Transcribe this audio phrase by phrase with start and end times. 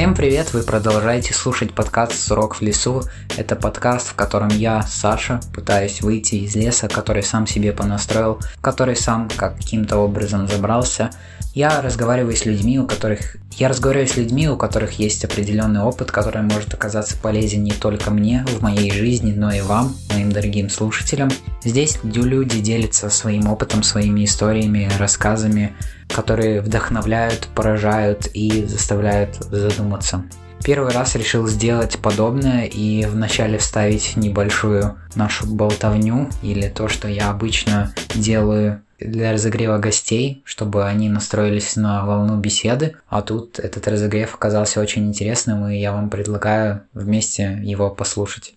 [0.00, 0.54] Всем привет!
[0.54, 3.02] Вы продолжаете слушать подкаст «Сурок в лесу».
[3.36, 8.96] Это подкаст, в котором я, Саша, пытаюсь выйти из леса, который сам себе понастроил, который
[8.96, 11.10] сам каким-то образом забрался.
[11.52, 13.36] Я разговариваю с людьми, у которых...
[13.56, 18.12] Я разговариваю с людьми, у которых есть определенный опыт, который может оказаться полезен не только
[18.12, 21.28] мне в моей жизни, но и вам, моим дорогим слушателям.
[21.64, 25.74] Здесь люди делятся своим опытом, своими историями, рассказами,
[26.08, 30.24] которые вдохновляют, поражают и заставляют задуматься.
[30.62, 37.30] Первый раз решил сделать подобное и вначале вставить небольшую нашу болтовню или то, что я
[37.30, 42.96] обычно делаю для разогрева гостей, чтобы они настроились на волну беседы.
[43.08, 48.54] А тут этот разогрев оказался очень интересным, и я вам предлагаю вместе его послушать.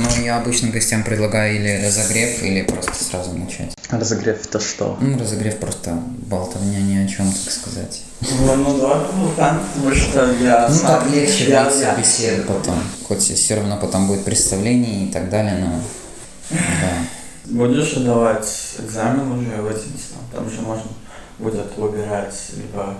[0.00, 3.72] Ну я обычно гостям предлагаю или разогрев, или просто сразу начать.
[3.90, 4.96] Разогрев это что?
[5.00, 5.92] Ну, разогрев просто
[6.26, 8.02] болтовня ни о чем, так сказать.
[8.20, 12.76] Ну, ну давай поболтаем, потому что я Ну, так легче я- вести я- беседу потом.
[13.08, 15.80] Хоть все равно потом будет представление и так далее, но...
[16.50, 17.04] Да.
[17.46, 18.48] Будешь давать
[18.78, 20.16] экзамен уже в эти места?
[20.32, 20.90] Там же можно
[21.38, 22.94] будет выбирать либо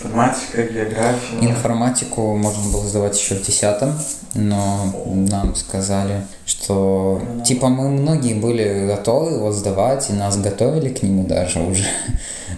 [0.00, 1.38] информатика, география.
[1.40, 3.92] Информатику можно было сдавать еще в десятом,
[4.34, 11.02] но нам сказали, что типа мы многие были готовы его сдавать, и нас готовили к
[11.02, 11.84] нему даже уже.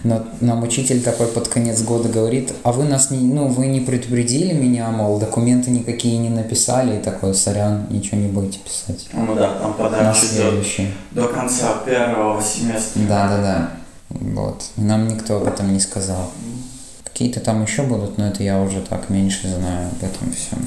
[0.03, 3.79] Но нам учитель такой под конец года говорит, а вы нас не, ну, вы не
[3.79, 9.07] предупредили меня, мол, документы никакие не написали, и такой, сорян, ничего не будете писать.
[9.13, 10.93] Ну да, там идет следующий.
[11.11, 13.01] до конца первого семестра.
[13.07, 13.69] Да, да, да.
[14.09, 14.63] Вот.
[14.77, 16.29] Нам никто об этом не сказал.
[17.17, 20.59] Какие-то там еще будут, но это я уже так меньше знаю об этом всем.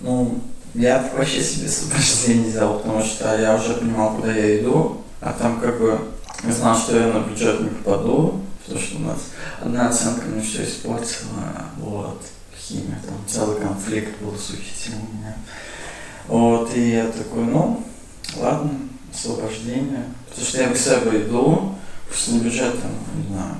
[0.00, 0.38] Ну,
[0.74, 5.58] я вообще себе сопровождение сделал, потому что я уже понимал, куда я иду, а там
[5.58, 5.98] как бы
[6.42, 9.18] я знал, что я на бюджет не попаду, потому что у нас
[9.58, 11.30] одна оценка мне все испортила,
[11.78, 12.20] вот,
[12.60, 15.34] химия, там целый конфликт был с учителем у меня.
[16.28, 17.82] Вот, и я такой, ну,
[18.36, 18.70] ладно,
[19.10, 21.74] освобождение, потому что я без себя иду,
[22.06, 23.54] пусть не бюджет, там, не знаю,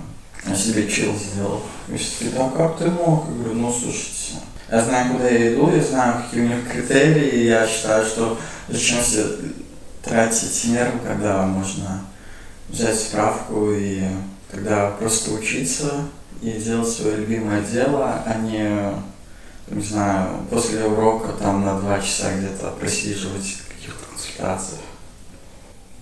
[0.46, 1.62] я себе чил сделал.
[1.88, 3.26] И все таки да как ты мог?
[3.28, 4.34] Я говорю, ну, слушайте,
[4.70, 8.38] я знаю, куда я иду, я знаю, какие у них критерии, и я считаю, что
[8.68, 9.24] зачем себе
[10.02, 12.00] тратить нервы, когда можно
[12.68, 14.02] взять справку и
[14.50, 15.90] тогда просто учиться
[16.42, 18.94] и делать свое любимое дело, а не,
[19.74, 24.80] не знаю, после урока там на два часа где-то просиживать в каких-то консультациях.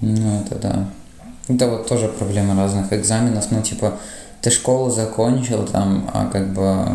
[0.01, 0.89] Ну, это да.
[1.49, 3.51] Это вот тоже проблема разных экзаменов.
[3.51, 3.99] Ну, типа,
[4.43, 6.87] ты школу закончил там, а как бы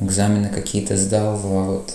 [0.00, 1.94] экзамены какие-то сдал, а вот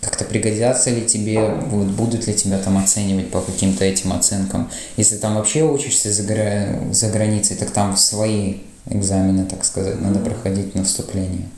[0.00, 4.70] как-то пригодятся ли тебе, вот, будут ли тебя там оценивать по каким-то этим оценкам.
[4.96, 10.18] Если там вообще учишься за, гра- за границей, так там свои экзамены, так сказать, надо
[10.20, 11.48] проходить на вступление.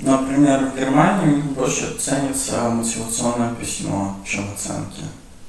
[0.00, 5.02] Например, в Германии больше ценится мотивационное письмо, чем оценки.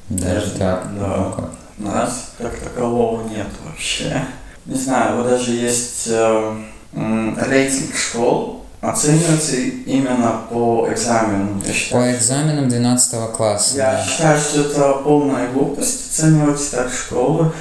[0.10, 0.88] Даже так.
[1.00, 1.34] Да.
[1.78, 1.86] Ну.
[1.86, 4.24] У нас как такового нет вообще.
[4.70, 6.54] Не знаю, вот даже есть э,
[6.94, 11.60] рейтинг школ, оценивается именно по экзаменам.
[11.66, 13.78] Я По считаю, экзаменам 12 класса.
[13.78, 14.06] я да.
[14.06, 17.52] считаю, что это полная глупость оценивать так школы.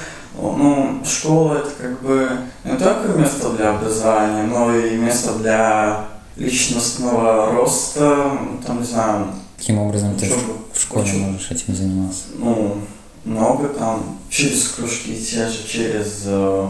[0.41, 2.29] Ну, школа это как бы
[2.63, 6.05] не только место для образования, но и место для
[6.37, 8.31] личностного роста,
[8.65, 9.27] там, не знаю,
[9.57, 10.53] Каким образом ты учебы.
[10.73, 11.19] в школе Учебы.
[11.31, 12.23] можешь этим заниматься?
[12.37, 12.77] ну,
[13.25, 16.67] много там, через кружки те же, через э,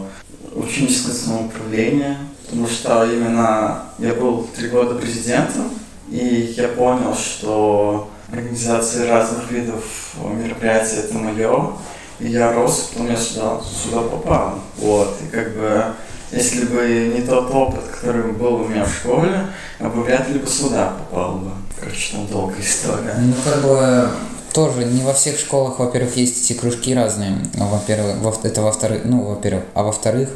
[0.54, 5.70] ученическое самоуправление, потому что именно я был три года президентом,
[6.10, 11.74] и я понял, что организация разных видов мероприятий это мое,
[12.20, 14.60] и я рос, потом я сюда, сюда попал.
[14.78, 15.84] Вот, и как бы
[16.32, 19.48] если бы не тот опыт, который был у меня в школе,
[19.80, 21.52] я бы вряд ли бы сюда попал бы.
[21.80, 23.16] Короче, там долгая история.
[23.18, 24.10] Ну, как бы
[24.54, 27.38] тоже не во всех школах, во-первых, есть эти кружки разные.
[27.56, 30.30] Ну, Во-первых, во- это во-вторых, ну, во-первых, а во-вторых,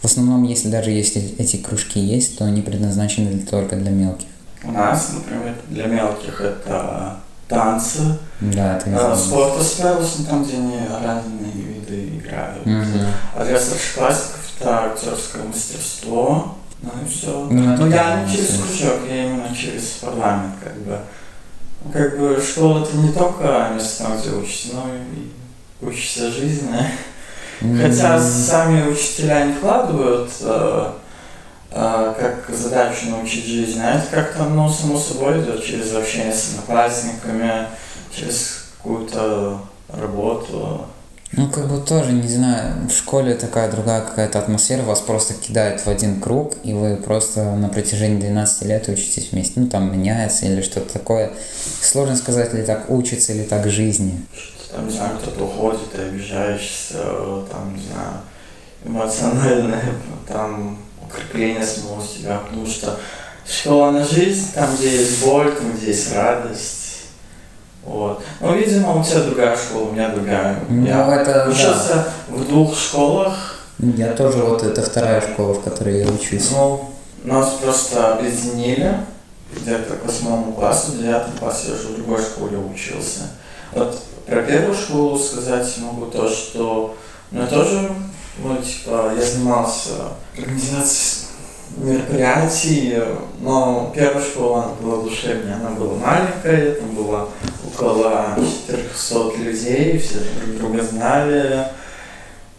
[0.00, 4.26] в основном, если даже если эти кружки есть, то они предназначены только для мелких.
[4.64, 7.16] У нас, например, для мелких это
[7.48, 9.16] танцы, Да, это знаю.
[9.16, 12.66] спорт оспелос, там, где они разные виды играют.
[12.66, 13.06] Мгм.
[13.36, 16.56] А для старшеклассников это актерское мастерство.
[16.82, 17.46] Ну и все.
[17.50, 20.98] Ну, Ну я не через кружок, я именно через парламент, как бы.
[21.86, 26.76] Ну, Как бы школа это не только место, где учишься, но и учишься жизни.
[27.80, 30.90] Хотя М, сами учителя не вкладывают э,
[31.70, 36.50] э, как задачу научить жизни, а это как-то, ну, само собой идет через общение с
[36.50, 37.66] одноклассниками,
[38.14, 40.86] через какую-то работу.
[41.36, 45.82] Ну, как бы тоже, не знаю, в школе такая другая какая-то атмосфера, вас просто кидают
[45.82, 49.60] в один круг, и вы просто на протяжении 12 лет учитесь вместе.
[49.60, 51.30] Ну, там меняется или что-то такое.
[51.82, 54.18] Сложно сказать, ли так учится, или так жизни.
[54.72, 57.02] Там, не знаю, кто-то уходит, ты обижаешься,
[57.50, 58.22] там, не знаю,
[58.84, 59.92] эмоциональное,
[60.26, 62.98] там, укрепление самого себя, потому что
[63.46, 66.85] школа на жизнь, там, где есть боль, там, где есть радость,
[67.86, 68.22] вот.
[68.40, 70.58] Ну, видимо, у тебя другая школа, у меня другая.
[70.68, 71.94] Ну, я это, учился
[72.28, 72.34] да.
[72.34, 73.60] в двух школах.
[73.78, 76.50] Я тоже, вот это вторая школа, в которой я учусь.
[76.50, 76.90] Ну,
[77.22, 78.94] нас просто объединили
[79.54, 83.30] где-то к восьмому классу, в девятом классе я уже в другой школе учился.
[83.72, 86.96] Вот про первую школу сказать могу то, что
[87.30, 87.92] ну, я тоже,
[88.38, 89.90] ну, типа, я занимался
[90.36, 91.25] организацией
[91.76, 92.98] мероприятий,
[93.40, 97.28] но первая школа она была душевнее, она была маленькая, там было
[97.66, 98.36] около
[98.66, 101.66] 400 людей, все друг друга знали.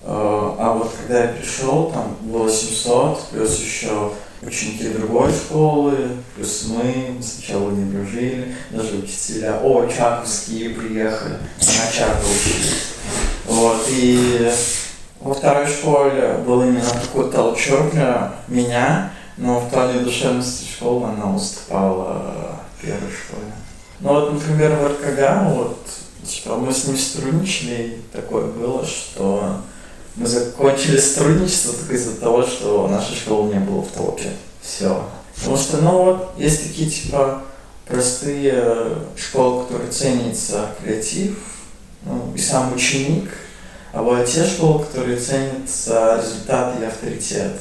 [0.10, 4.12] А вот когда я пришел, там было 700, плюс еще
[4.42, 5.96] ученики другой школы,
[6.36, 12.94] плюс мы сначала не дружили, даже учителя, о, чаковские приехали, на Чака учились.
[13.48, 14.52] Вот, и
[15.20, 21.36] во второй школе был именно такой толчок для меня, но в плане душевности школы она
[21.36, 23.52] уступала первой школе.
[24.00, 25.80] Ну вот, например, в РКГ, вот,
[26.24, 29.58] типа, мы с ним сотрудничали, и такое было, что
[30.16, 34.32] мы закончили сотрудничество только из-за того, что наша школа не была в топе.
[34.62, 35.04] Все.
[35.36, 37.44] Потому что, ну вот, есть такие, типа,
[37.88, 41.38] простые школы, которые ценится креатив,
[42.04, 43.30] ну, и сам ученик,
[43.94, 47.54] а бывают те школы, которые ценятся результаты и авторитет.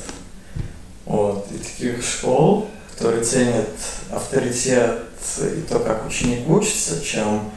[1.05, 1.46] Вот.
[1.50, 3.69] И таких школ, которые ценят
[4.11, 4.99] авторитет
[5.38, 7.50] и то, как ученик учится, чем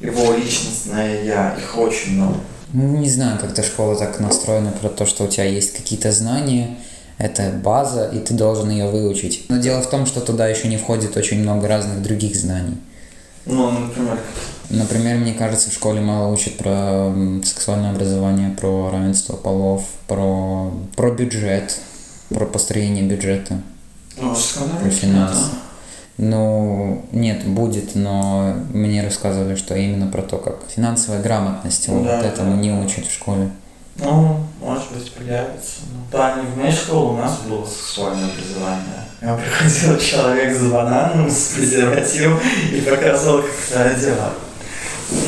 [0.00, 2.36] его личностное я, их очень много.
[2.72, 6.76] Ну, не знаю, как-то школа так настроена про то, что у тебя есть какие-то знания,
[7.18, 9.46] это база, и ты должен ее выучить.
[9.48, 12.76] Но дело в том, что туда еще не входит очень много разных других знаний.
[13.46, 14.18] Ну, например,
[14.68, 17.12] Например, мне кажется, в школе мало учат про
[17.44, 21.78] сексуальное образование, про равенство полов, про, про бюджет,
[22.30, 23.60] про построение бюджета,
[24.20, 24.34] ну,
[24.80, 25.44] про финансы.
[26.18, 32.22] Ну, нет, будет, но мне рассказывали, что именно про то, как финансовая грамотность, вот Да,
[32.22, 32.78] этому да, не да.
[32.80, 33.50] учат в школе.
[33.98, 35.80] Ну, может быть, появится.
[35.90, 39.04] Ну, да, не в моей школе у нас было сексуальное образование.
[39.22, 42.38] Я приходил человек с бананом, с презервативом
[42.72, 44.32] и показывал, как это делать.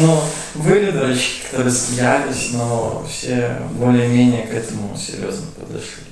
[0.00, 0.20] Ну,
[0.56, 6.04] были дурачки, которые смеялись, но все более-менее к этому серьезно подошли.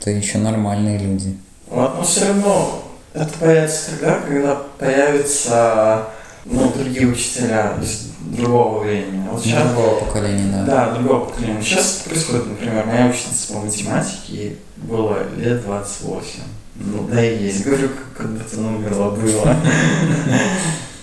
[0.00, 1.38] Это еще нормальные люди.
[1.68, 2.82] Вот, но все равно
[3.14, 6.08] это появится тогда, когда появятся
[6.44, 7.72] ну, другие учителя
[8.20, 9.26] другого времени.
[9.30, 10.64] Вот сейчас Другого поколения, да.
[10.64, 11.62] Да, другого поколения.
[11.62, 16.40] Сейчас происходит, например, моя ученица по математике, было лет 28.
[16.76, 17.64] Ну, да и есть.
[17.64, 19.56] Говорю, как будто она умерла было.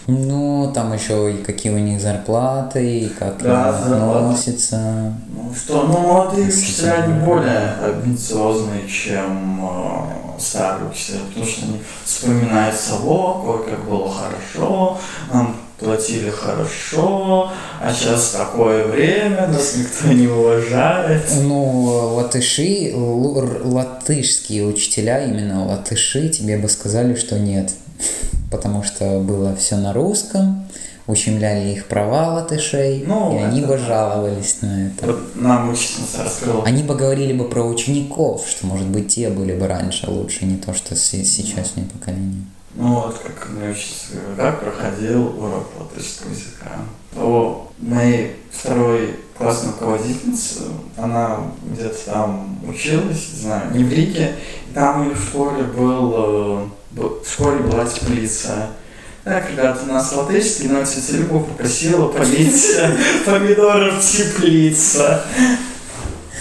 [0.07, 5.13] Ну, там еще и какие у них зарплаты, и как Да, они относятся.
[5.29, 9.61] Ну что, ну молодые учителя не более амбициозные, чем
[10.91, 14.99] учителя, потому что они вспоминают совок, ой, как было хорошо,
[15.31, 17.51] нам платили хорошо,
[17.81, 21.23] а сейчас такое время, нас никто не уважает.
[21.41, 27.71] Ну, латыши, латышские учителя, именно латыши, тебе бы сказали, что нет.
[28.51, 30.67] Потому что было все на русском,
[31.07, 33.85] ущемляли их права латышей, Ну, и они это бы да.
[33.85, 35.07] жаловались на это.
[35.07, 36.63] Вот нам учительница рассказала.
[36.65, 40.57] Они бы говорили бы про учеников, что, может быть, те были бы раньше лучше, не
[40.57, 42.43] то, что се- сейчасшнее поколение.
[42.75, 46.71] Ну вот, как мне говорила, как проходил урок латышского языка.
[47.17, 50.59] У моей второй классной руководительницы,
[50.95, 54.35] она где-то там училась, не знаю, не в Риге,
[54.73, 58.67] там в школе был, э, в школе была теплица.
[59.23, 62.65] Так, ребята, у нас латышский, но тетя Люба попросила полить
[63.25, 65.21] помидоры в теплице.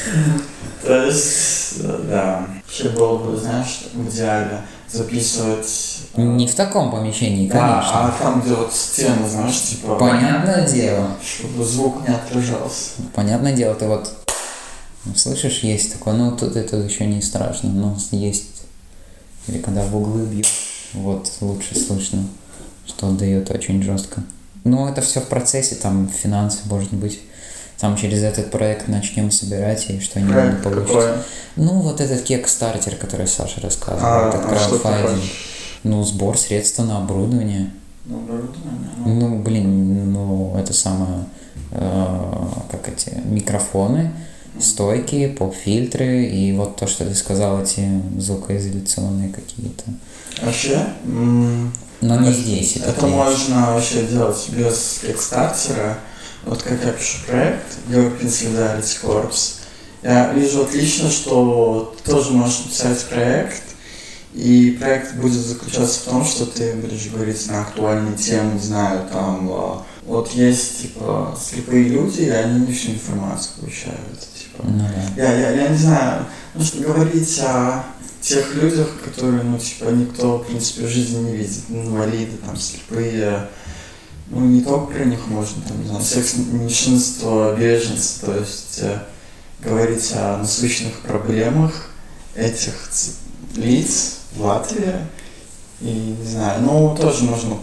[0.83, 2.47] То есть, да.
[2.65, 8.07] Вообще было бы, знаешь, в идеале записывать э, Не в таком помещении, да, конечно.
[8.07, 9.97] а там, где вот стены, знаешь, типа...
[9.97, 11.09] Понятное дело.
[11.23, 12.93] Чтобы звук не отражался.
[13.15, 14.11] Понятное дело, ты вот
[15.05, 18.63] ну, слышишь, есть такое, ну тут это еще не страшно, но есть,
[19.49, 20.47] или когда в углы бьют,
[20.93, 22.25] вот лучше слышно,
[22.91, 24.23] что отдает очень жестко.
[24.65, 27.21] Но это все в процессе, там финансы, может быть.
[27.79, 30.95] Там через этот проект начнем собирать, и что-нибудь Проект получится.
[30.95, 31.09] какой?
[31.57, 35.23] Ну, вот этот кек-стартер, который Саша рассказывал, А, этот а краудфандинг.
[35.85, 37.71] Ну, сбор средств на оборудование.
[38.05, 39.15] Ну, оборудование, ну.
[39.15, 41.25] Ну, блин, ну, это самое...
[41.71, 44.13] э, как эти микрофоны,
[44.61, 49.85] стойки, поп-фильтры и вот то, что ты сказал, эти звукоизоляционные какие-то.
[50.43, 52.77] Вообще, но не здесь.
[52.77, 55.99] Это, это можно вообще делать без кикстартера.
[56.45, 59.55] Вот как я пишу проект, European Solidarity Corps,
[60.03, 63.63] я вижу отлично, что ты тоже можешь написать проект,
[64.33, 69.07] и проект будет заключаться в том, что ты будешь говорить на актуальные темы, не знаю,
[69.13, 74.63] там, а, вот есть, типа, слепые люди, и они не всю информацию получают, типа.
[74.63, 75.23] Ну, да.
[75.23, 77.85] я, я, я не знаю, ну, что говорить о
[78.21, 83.49] тех людях, которые, ну, типа, никто, в принципе, в жизни не видит, инвалиды, там, слепые,
[84.29, 89.03] ну, не только про них можно, там, не знаю, секс меньшинство, беженцы, то есть э,
[89.61, 91.91] говорить о насущных проблемах
[92.35, 92.75] этих
[93.57, 94.95] лиц в Латвии,
[95.81, 97.59] и, не знаю, ну, тоже можно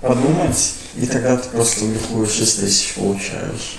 [0.00, 3.78] подумать, и тогда ты просто легкую 6 тысяч получаешь.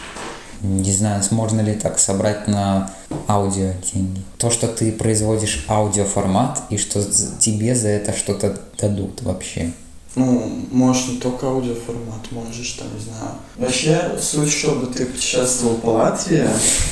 [0.61, 2.91] Не знаю, можно ли так собрать на
[3.27, 4.21] аудио деньги.
[4.37, 7.01] То, что ты производишь аудиоформат, и что
[7.39, 9.71] тебе за это что-то дадут вообще.
[10.15, 13.35] Ну, можешь не только аудиоформат, можешь там, не знаю.
[13.57, 16.47] Вообще, суть, чтобы ты путешествовал по Латвии,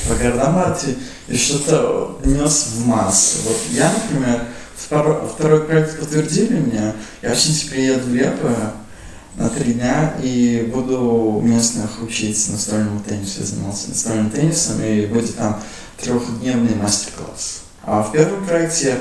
[0.08, 0.96] по городам Латвии,
[1.26, 3.38] и что-то нес в массу.
[3.44, 4.44] Вот я, например,
[4.76, 8.72] второй, второй проект подтвердили мне, я в сентябре еду в Лепо,
[9.46, 13.40] три дня и буду местных учить настольному теннису.
[13.40, 15.60] Я занимался настольным теннисом и будет там
[16.00, 17.62] трехдневный мастер-класс.
[17.84, 18.98] А в первом проекте я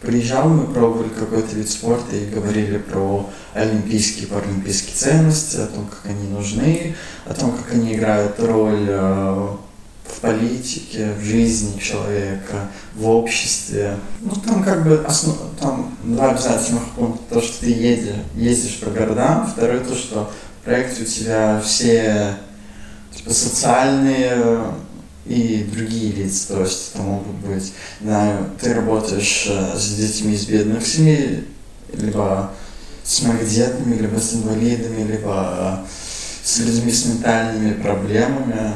[0.00, 5.86] приезжал, мы пробовали какой-то вид спорта и говорили про олимпийские и паралимпийские ценности, о том,
[5.86, 6.94] как они нужны,
[7.26, 9.48] о том, как они играют роль э,
[10.20, 13.96] политике, в жизни человека, в обществе.
[14.20, 15.36] Ну, там как бы основ...
[15.60, 17.34] там два обязательных пункта.
[17.34, 19.46] То, что ты едешь, ездишь по городам.
[19.46, 22.36] Второе, то, что в проекте у тебя все
[23.14, 24.62] типа, социальные
[25.26, 26.54] и другие лица.
[26.54, 31.44] То есть это могут быть, знаю, ты работаешь э, с детьми из бедных семей,
[31.92, 32.50] либо
[33.04, 35.84] с многодетными, либо с инвалидами, либо
[36.42, 38.74] с людьми с ментальными проблемами.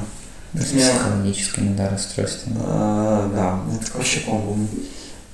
[0.54, 2.58] С психологическими, да, расстройствами.
[2.58, 4.68] Да, это вообще, по-моему,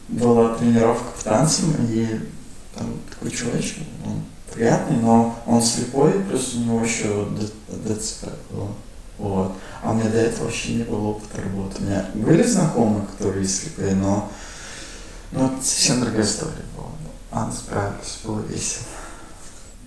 [0.08, 2.20] была тренировка по танцам, и
[2.74, 4.22] там такой человечек, он
[4.52, 7.28] приятный, но он слепой, плюс у него еще
[7.68, 8.68] ДЦП было.
[9.18, 9.52] Вот.
[9.82, 11.76] А у меня до этого вообще не было опыта работы.
[11.80, 14.30] У меня были знакомые, которые слепые, но,
[15.32, 16.88] но это совсем другая история была.
[17.30, 18.86] А, справились, было весело.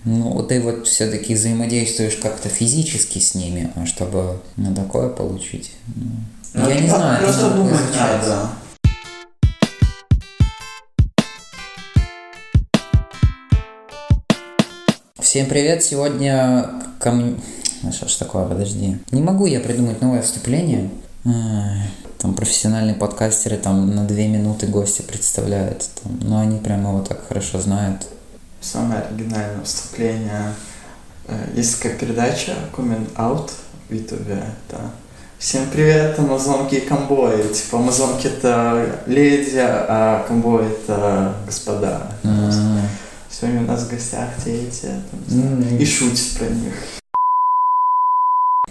[0.06, 5.72] Ну, ты вот все-таки взаимодействуешь как-то физически с ними, а чтобы на такое получить.
[5.96, 6.10] Ну,
[6.52, 7.22] ну я не знаю.
[7.22, 8.50] Просто думать надо.
[15.18, 15.82] Всем привет!
[15.82, 16.68] Сегодня
[16.98, 17.36] ко мне...
[17.82, 18.98] Ну, что ж такое, подожди.
[19.10, 20.90] Не могу я придумать новое вступление.
[22.18, 25.88] Там профессиональные подкастеры там на две минуты гостя представляют.
[26.02, 28.06] Там, но они прямо его так хорошо знают
[28.64, 30.54] самое оригинальное выступление.
[31.26, 33.50] Э, есть такая передача Coming Out
[33.88, 34.42] в Ютубе.
[34.68, 34.80] Это
[35.38, 37.52] Всем привет, амазонки и камбои.
[37.52, 42.12] Типа амазонки это леди, а камбои это господа.
[42.22, 42.80] Mm-hmm.
[43.28, 44.86] Сегодня у нас в гостях те эти
[45.28, 45.76] mm-hmm.
[45.76, 46.72] и шутят про них.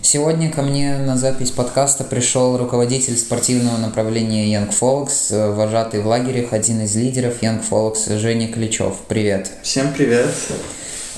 [0.06, 6.08] Сегодня ко мне на запись подкаста пришел руководитель спортивного направления Young Folks, э, вожатый в
[6.08, 8.96] лагерях, один из лидеров Young Folks, Женя Кличев.
[9.08, 9.50] Привет.
[9.62, 10.28] Всем привет.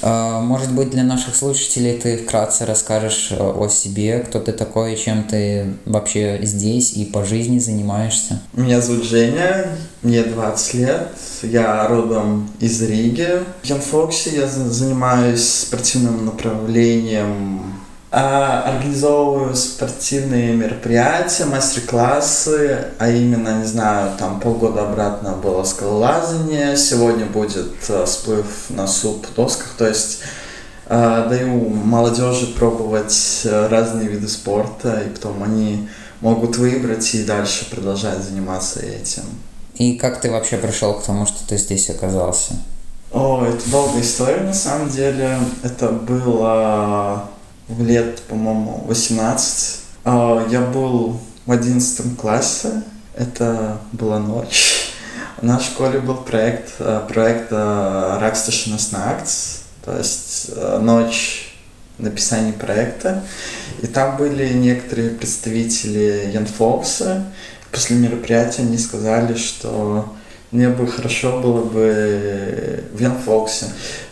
[0.04, 4.96] Э, может быть, для наших слушателей ты вкратце расскажешь э, о себе, кто ты такой,
[4.98, 8.39] чем ты вообще здесь и по жизни занимаешься?
[8.54, 9.65] Меня зовут Женя,
[10.04, 11.08] мне 20 лет,
[11.42, 13.30] я родом из Риги.
[13.63, 17.63] В Folks я занимаюсь спортивным направлением
[18.17, 27.74] организовываю спортивные мероприятия, мастер-классы, а именно, не знаю, там полгода обратно было скалолазание, сегодня будет
[27.89, 30.19] а, сплыв на суп досках, то есть
[30.88, 35.89] а, даю молодежи пробовать э, разные виды спорта, и потом они
[36.22, 39.24] могут выбрать и дальше продолжать заниматься этим.
[39.74, 42.53] И как ты вообще пришел к тому, что ты здесь оказался?
[43.12, 45.38] О, это долгая история на самом деле.
[45.63, 47.25] Это было
[47.69, 49.79] лет, по-моему, 18.
[50.05, 52.84] А, я был в 11 классе,
[53.15, 54.91] это была ночь.
[55.41, 61.55] В школе был проект, а, проект Раксташинас Нактс, то есть а, ночь
[61.98, 63.24] написания проекта.
[63.81, 67.25] И там были некоторые представители Янфокса.
[67.72, 70.13] После мероприятия они сказали, что
[70.51, 73.67] мне бы хорошо было бы в Янфоксе.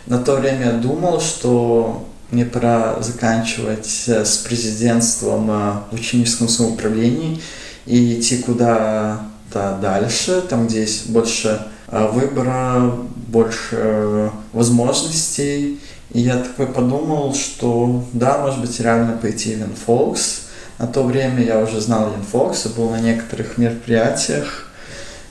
[0.06, 5.46] На то время я думал, что мне пора заканчивать с президентством
[5.90, 7.40] в ученическом самоуправлении
[7.86, 12.92] и идти куда-то дальше, там, где есть больше выбора,
[13.28, 15.80] больше возможностей.
[16.12, 20.42] И я такой подумал, что да, может быть, реально пойти в Инфокс.
[20.78, 24.70] На то время я уже знал Инфокс был на некоторых мероприятиях.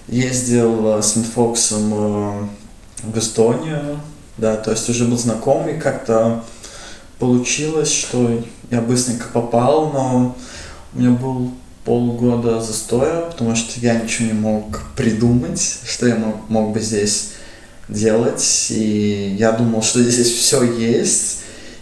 [0.07, 2.49] Ездил с Инфоксом
[3.03, 3.99] в Эстонию,
[4.37, 6.43] да, то есть уже был знакомый, как-то
[7.23, 10.37] получилось, что я быстренько попал, но
[10.93, 11.51] у меня был
[11.85, 17.29] полгода застоя, потому что я ничего не мог придумать, что я мог, мог бы здесь
[17.87, 21.37] делать, и я думал, что здесь все есть,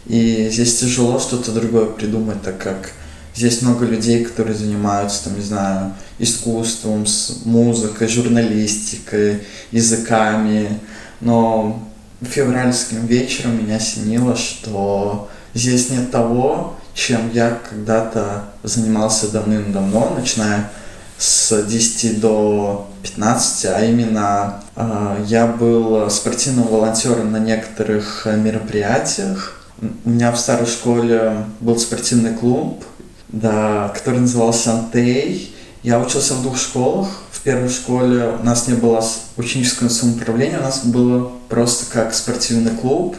[0.06, 2.92] и здесь тяжело что-то другое придумать, так как
[3.36, 9.40] здесь много людей, которые занимаются, там, не знаю, искусством, с музыкой, журналистикой,
[9.72, 10.80] языками,
[11.20, 11.84] но
[12.22, 20.70] февральским вечером меня осенило, что здесь нет того, чем я когда-то занимался давным-давно, начиная
[21.18, 29.62] с 10 до 15, а именно э, я был спортивным волонтером на некоторых мероприятиях.
[30.04, 32.84] У меня в старой школе был спортивный клуб,
[33.30, 35.56] да, который назывался «Антей».
[35.84, 37.08] Я учился в двух школах.
[37.32, 39.04] В первой школе у нас не было
[39.38, 43.16] ученического самоуправления, у нас было просто как спортивный клуб.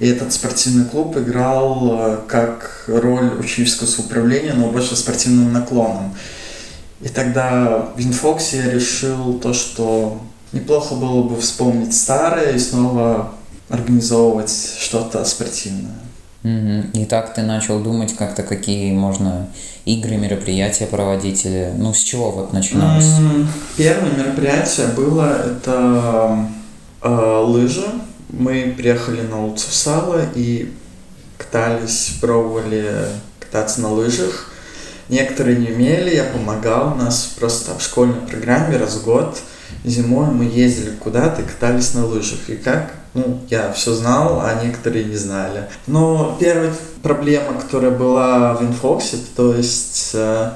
[0.00, 6.14] И этот спортивный клуб играл э, как роль ученического самоуправления, но больше спортивным наклоном.
[7.00, 10.20] И тогда в Инфоксе я решил то, что
[10.52, 13.34] неплохо было бы вспомнить старое и снова
[13.68, 15.94] организовывать что-то спортивное.
[16.42, 19.48] И так ты начал думать как-то, какие можно
[19.86, 23.06] игры, мероприятия проводить, или ну с чего вот начиналось?
[23.78, 26.46] Первое мероприятие было это
[27.02, 27.86] э, лыжи.
[28.38, 30.72] Мы приехали на Сала и
[31.38, 33.06] катались, пробовали
[33.38, 34.50] кататься на лыжах.
[35.08, 36.94] Некоторые не умели, я помогал.
[36.94, 39.38] У нас просто в школьной программе раз в год
[39.84, 42.48] зимой мы ездили куда-то и катались на лыжах.
[42.48, 42.92] И как?
[43.14, 45.68] Ну, я все знал, а некоторые не знали.
[45.86, 50.50] Но первая проблема, которая была в Инфоксе, то есть э,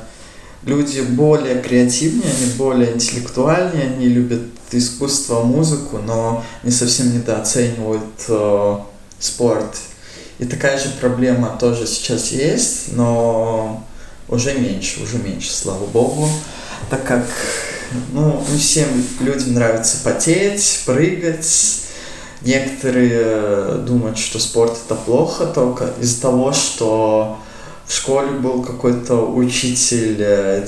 [0.65, 8.77] люди более креативнее, они более интеллектуальнее, они любят искусство, музыку, но не совсем недооценивают э,
[9.19, 9.77] спорт.
[10.39, 13.85] И такая же проблема тоже сейчас есть, но
[14.29, 16.29] уже меньше, уже меньше, слава богу,
[16.91, 17.27] так как
[18.13, 18.89] ну, не всем
[19.21, 21.83] людям нравится потеть, прыгать.
[22.43, 27.39] Некоторые э, думают, что спорт это плохо только из-за того, что
[27.89, 30.63] в школе был какой-то учитель э,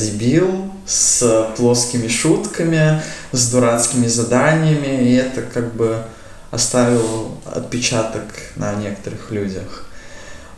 [0.87, 6.03] с плоскими шутками, с дурацкими заданиями, и это как бы
[6.51, 8.25] оставил отпечаток
[8.57, 9.87] на некоторых людях.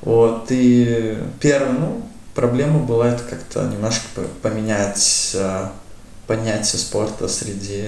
[0.02, 2.02] Вот, и первое, ну,
[2.34, 5.66] проблема была это как-то немножко поменять э,
[6.28, 7.86] понятие спорта среди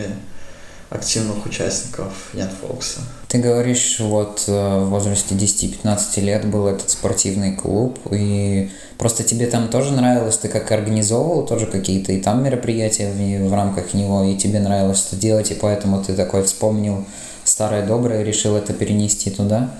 [0.90, 3.01] активных участников Ян Фокса.
[3.29, 9.47] Ты говоришь, вот э, в возрасте 10-15 лет был этот спортивный клуб, и просто тебе
[9.47, 14.25] там тоже нравилось, ты как организовывал тоже какие-то и там мероприятия в, в рамках него,
[14.25, 17.05] и тебе нравилось это делать, и поэтому ты такой вспомнил
[17.44, 19.70] старое доброе и решил это перенести туда?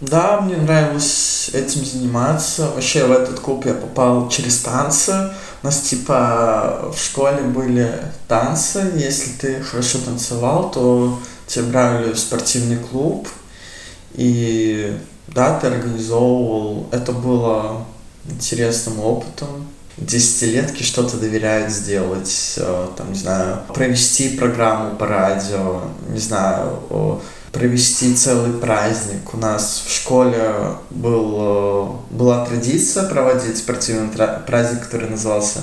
[0.00, 2.70] Да, мне нравилось этим заниматься.
[2.74, 5.30] Вообще в этот клуб я попал через танцы.
[5.66, 7.92] У нас типа в школе были
[8.28, 8.88] танцы.
[8.94, 13.28] Если ты хорошо танцевал, то тебя брали в спортивный клуб.
[14.14, 16.86] И да, ты организовывал.
[16.92, 17.84] Это было
[18.26, 19.66] интересным опытом.
[19.96, 26.80] Десятилетки что-то доверяют сделать, э, там, не знаю, провести программу по радио, не знаю,
[27.56, 29.32] провести целый праздник.
[29.32, 30.52] У нас в школе
[30.90, 31.36] был,
[32.10, 34.10] э, была традиция проводить спортивный
[34.46, 35.62] праздник, который назывался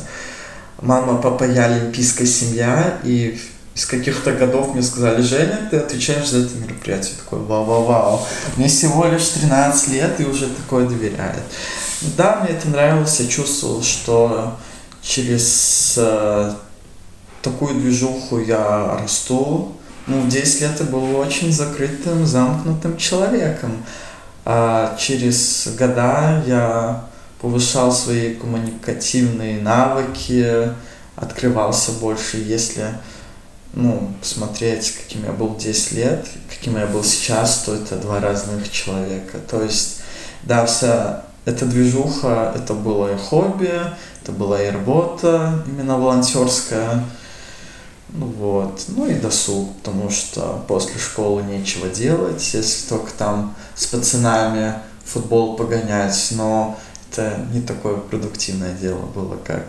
[0.81, 2.99] «Мама, папа, я олимпийская семья».
[3.03, 3.39] И
[3.75, 7.13] из каких-то годов мне сказали, Женя, ты отвечаешь за это мероприятие.
[7.23, 8.25] такой, вау-вау-вау.
[8.57, 11.43] Мне всего лишь 13 лет и уже такое доверяет.
[12.17, 14.57] Да, мне это нравилось, я чувствовал, что
[15.03, 16.53] через э,
[17.43, 19.73] такую движуху я расту,
[20.07, 23.83] ну, в 10 лет я был очень закрытым, замкнутым человеком.
[24.45, 27.05] А через года я
[27.39, 30.69] повышал свои коммуникативные навыки,
[31.15, 32.87] открывался больше, если
[33.73, 38.71] ну, смотреть, каким я был 10 лет, каким я был сейчас, то это два разных
[38.71, 39.39] человека.
[39.49, 40.01] То есть,
[40.43, 43.71] да, вся эта движуха, это было и хобби,
[44.21, 47.03] это была и работа именно волонтерская,
[48.13, 48.85] вот.
[48.89, 55.55] Ну и досуг, потому что после школы нечего делать, если только там с пацанами футбол
[55.55, 56.77] погонять, но
[57.11, 59.65] это не такое продуктивное дело было, как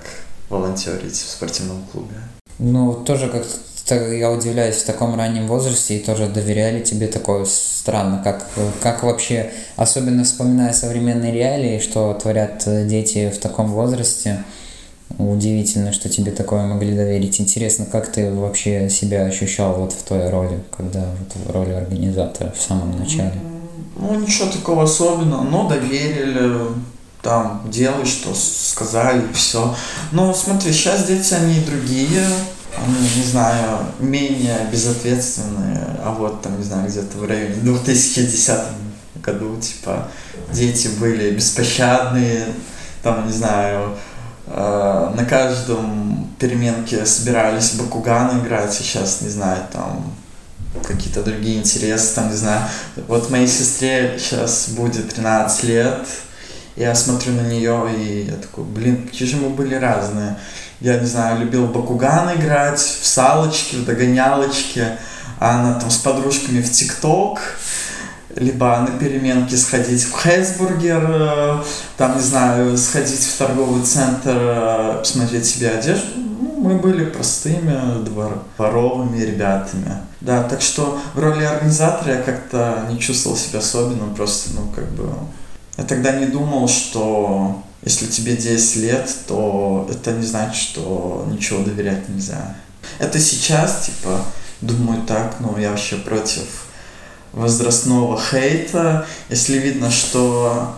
[0.49, 2.17] волонтерить в спортивном клубе.
[2.59, 8.21] Ну, тоже как-то я удивляюсь, в таком раннем возрасте и тоже доверяли тебе такое странно,
[8.23, 8.49] как,
[8.81, 14.45] как вообще, особенно вспоминая современные реалии, что творят э, дети в таком возрасте,
[15.19, 17.41] удивительно, что тебе такое могли доверить.
[17.41, 22.53] Интересно, как ты вообще себя ощущал вот в той роли, когда вот в роли организатора
[22.57, 23.35] в самом начале?
[23.97, 26.59] Ну, ничего такого особенного, но доверили,
[27.23, 29.75] там, делай, что сказали, все.
[30.13, 32.25] Но смотри, сейчас дети, они другие,
[32.77, 38.59] они, не знаю, менее безответственные, а вот там, не знаю, где-то в районе 2010
[39.23, 40.09] году, типа,
[40.53, 42.47] дети были беспощадные,
[43.03, 43.91] там, не знаю,
[44.47, 50.13] на каждом переменке собирались Бакуган играть, сейчас, не знаю, там,
[50.87, 52.63] какие-то другие интересы, там, не знаю.
[53.09, 56.07] Вот моей сестре сейчас будет 13 лет,
[56.77, 60.37] я смотрю на нее и я такой, блин, какие же мы были разные.
[60.81, 64.85] Я, не знаю, любил Бакуган играть, в салочки, в догонялочки,
[65.39, 67.41] а она там с подружками в ТикТок,
[68.37, 71.63] либо на переменке сходить в Хейсбургер, э,
[71.97, 76.07] там, не знаю, сходить в торговый центр, э, посмотреть себе одежду.
[76.17, 79.99] Ну, мы были простыми двор, дворовыми ребятами.
[80.21, 84.91] Да, так что в роли организатора я как-то не чувствовал себя особенным, просто, ну, как
[84.93, 85.11] бы
[85.77, 91.63] я тогда не думал, что если тебе 10 лет, то это не значит, что ничего
[91.63, 92.57] доверять нельзя.
[92.99, 94.21] Это сейчас, типа,
[94.61, 96.67] думаю так, но я вообще против
[97.35, 99.07] возрастного хейта.
[99.29, 100.75] Если видно, что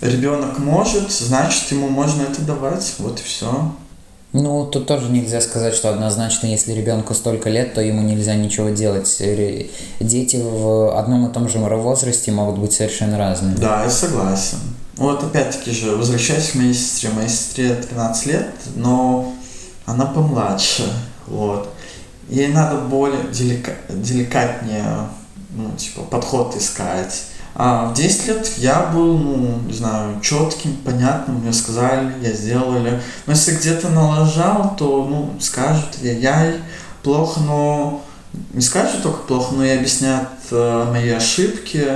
[0.00, 2.94] ребенок может, значит, ему можно это давать.
[2.98, 3.72] Вот и все.
[4.32, 8.70] Ну, тут тоже нельзя сказать, что однозначно, если ребенку столько лет, то ему нельзя ничего
[8.70, 9.16] делать.
[10.00, 13.54] Дети в одном и том же возрасте могут быть совершенно разными.
[13.54, 14.58] Да, я согласен.
[14.96, 17.10] Вот опять-таки же, возвращаясь к моей сестре.
[17.10, 19.32] Моей сестре 13 лет, но
[19.86, 20.82] она помладше.
[21.28, 21.68] Вот.
[22.28, 25.08] Ей надо более делика деликатнее
[25.54, 27.24] ну, типа, подход искать
[27.56, 33.00] а в 10 лет я был, ну, не знаю, четким, понятным, мне сказали, я сделали.
[33.26, 36.60] Но если где-то налажал, то, ну, скажут, я-яй,
[37.04, 38.04] плохо, но
[38.52, 41.86] не скажут только плохо, но и объяснят э, мои ошибки.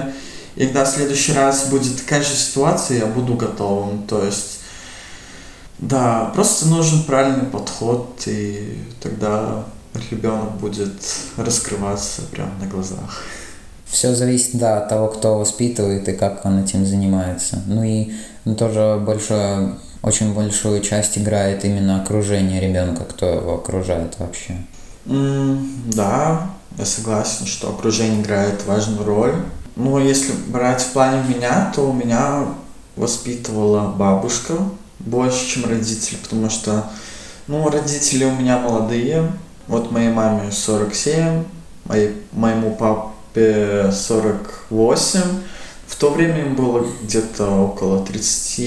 [0.55, 4.05] И когда в следующий раз будет такая же ситуация, я буду готовым.
[4.05, 4.61] То есть,
[5.79, 9.65] да, просто нужен правильный подход, и тогда
[10.13, 10.95] ребенок будет
[11.37, 13.25] раскрываться прямо на глазах.
[13.91, 17.63] Все зависит, да, от того, кто воспитывает и как он этим занимается.
[17.67, 18.13] Ну и
[18.45, 24.57] ну, тоже большое, очень большую часть играет именно окружение ребенка, кто его окружает вообще.
[25.07, 29.35] Mm, да, я согласен, что окружение играет важную роль.
[29.75, 32.45] Но если брать в плане меня, то у меня
[32.97, 34.55] воспитывала бабушка
[34.99, 36.91] больше, чем родители, потому что,
[37.47, 39.33] ну, родители у меня молодые.
[39.67, 41.45] Вот моей маме 47,
[41.85, 45.21] моей, моему папу 48.
[45.87, 48.59] В то время им было где-то около 30,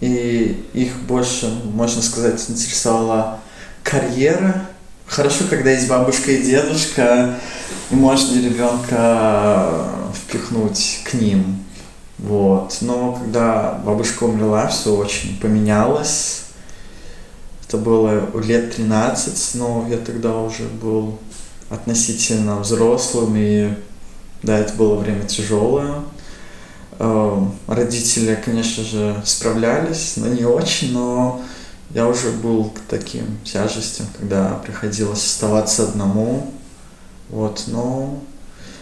[0.00, 3.38] и их больше, можно сказать, интересовала
[3.82, 4.66] карьера.
[5.06, 7.38] Хорошо, когда есть бабушка и дедушка,
[7.90, 11.62] и можно ребенка впихнуть к ним.
[12.18, 12.78] Вот.
[12.80, 16.42] Но когда бабушка умерла, все очень поменялось.
[17.66, 21.18] Это было лет 13, но я тогда уже был
[21.72, 23.74] относительно взрослым, и
[24.42, 26.02] да, это было время тяжелое.
[26.98, 31.42] Эм, родители, конечно же, справлялись, но не очень, но
[31.90, 36.52] я уже был к таким тяжестям, когда приходилось оставаться одному.
[37.28, 38.20] Вот, но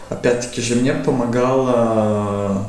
[0.09, 2.69] опять-таки же мне помогала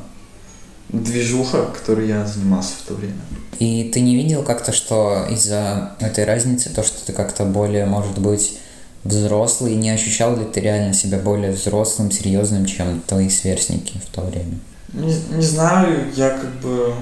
[0.89, 3.21] движуха, которой я занимался в то время.
[3.59, 8.17] И ты не видел как-то, что из-за этой разницы, то, что ты как-то более, может
[8.17, 8.57] быть,
[9.03, 14.21] взрослый, не ощущал ли ты реально себя более взрослым, серьезным, чем твои сверстники в то
[14.21, 14.59] время?
[14.93, 16.93] Не, не знаю, я как бы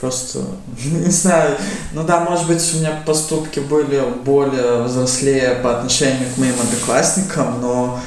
[0.00, 0.40] просто
[0.84, 1.56] не знаю.
[1.92, 7.60] Ну да, может быть, у меня поступки были более взрослее по отношению к моим одноклассникам,
[7.60, 8.00] но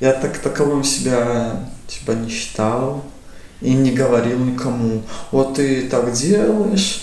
[0.00, 3.02] я так таковым себя типа не считал
[3.60, 5.02] и не говорил никому.
[5.30, 7.02] Вот ты так делаешь,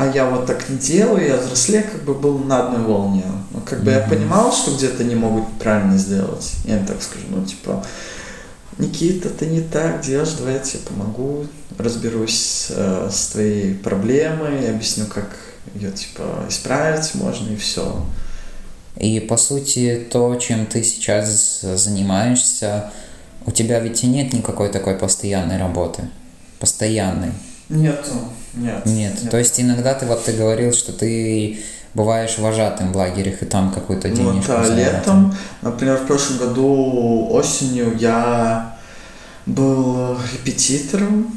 [0.00, 3.26] а я вот так не делаю, я взрослее как бы был на одной волне.
[3.50, 4.02] Ну, как бы mm-hmm.
[4.02, 6.52] я понимал, что где-то не могут правильно сделать.
[6.64, 7.84] Я им так скажу, ну, типа,
[8.78, 15.04] Никита, ты не так делаешь, давай я тебе помогу, разберусь э, с твоей проблемой, объясню,
[15.04, 15.36] как
[15.74, 18.02] ее, типа, исправить можно, и все.
[18.96, 22.90] И, по сути, то, чем ты сейчас занимаешься,
[23.44, 26.08] у тебя ведь и нет никакой такой постоянной работы.
[26.58, 27.32] постоянный?
[27.70, 28.04] Нет.
[28.54, 28.84] Нет.
[28.86, 29.30] нет.
[29.30, 31.60] То есть иногда ты вот ты говорил, что ты
[31.94, 34.92] бываешь вожатым в лагерях и там какую-то Ну, денежку зарабатываешь.
[34.92, 38.76] летом, например, в прошлом году осенью я
[39.46, 41.36] был репетитором.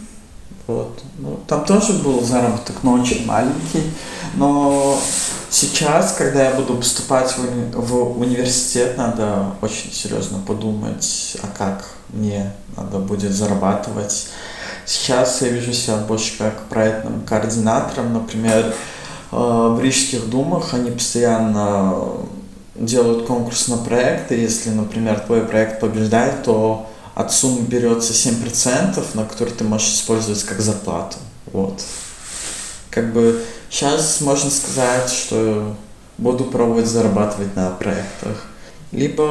[0.68, 1.02] Вот.
[1.18, 3.84] Ну, там тоже был заработок, но очень маленький.
[4.36, 4.98] Но
[5.50, 11.90] сейчас, когда я буду поступать в, уни- в университет, надо очень серьезно подумать, а как
[12.10, 14.28] мне надо будет зарабатывать.
[14.86, 18.74] Сейчас я вижу себя больше как проектным координатором, например,
[19.32, 21.96] э, в Рижских думах они постоянно
[22.76, 24.36] делают конкурс на проекты.
[24.36, 30.44] Если, например, твой проект побеждает, то от суммы берется 7%, на которые ты можешь использовать
[30.44, 31.18] как зарплату.
[31.52, 31.84] Вот.
[32.90, 35.76] Как бы сейчас можно сказать, что
[36.18, 38.46] буду пробовать зарабатывать на проектах.
[38.92, 39.22] Либо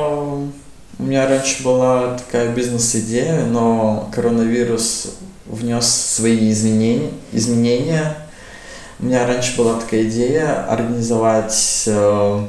[0.99, 5.09] у меня раньше была такая бизнес-идея, но коронавирус
[5.47, 8.17] внес свои изменения, изменения.
[8.99, 12.47] У меня раньше была такая идея организовать э,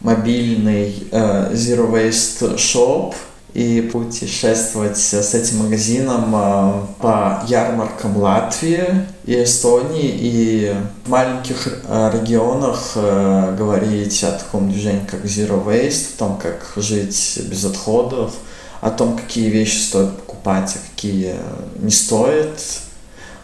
[0.00, 3.14] мобильный э, Zero Waste Shop
[3.52, 10.74] и путешествовать с этим магазином э, по ярмаркам Латвии и Эстонии и
[11.04, 16.72] в маленьких э, регионах э, говорить о таком движении, как Zero Waste, о том, как
[16.76, 18.34] жить без отходов,
[18.80, 21.34] о том, какие вещи стоит покупать, а какие
[21.76, 22.60] не стоит.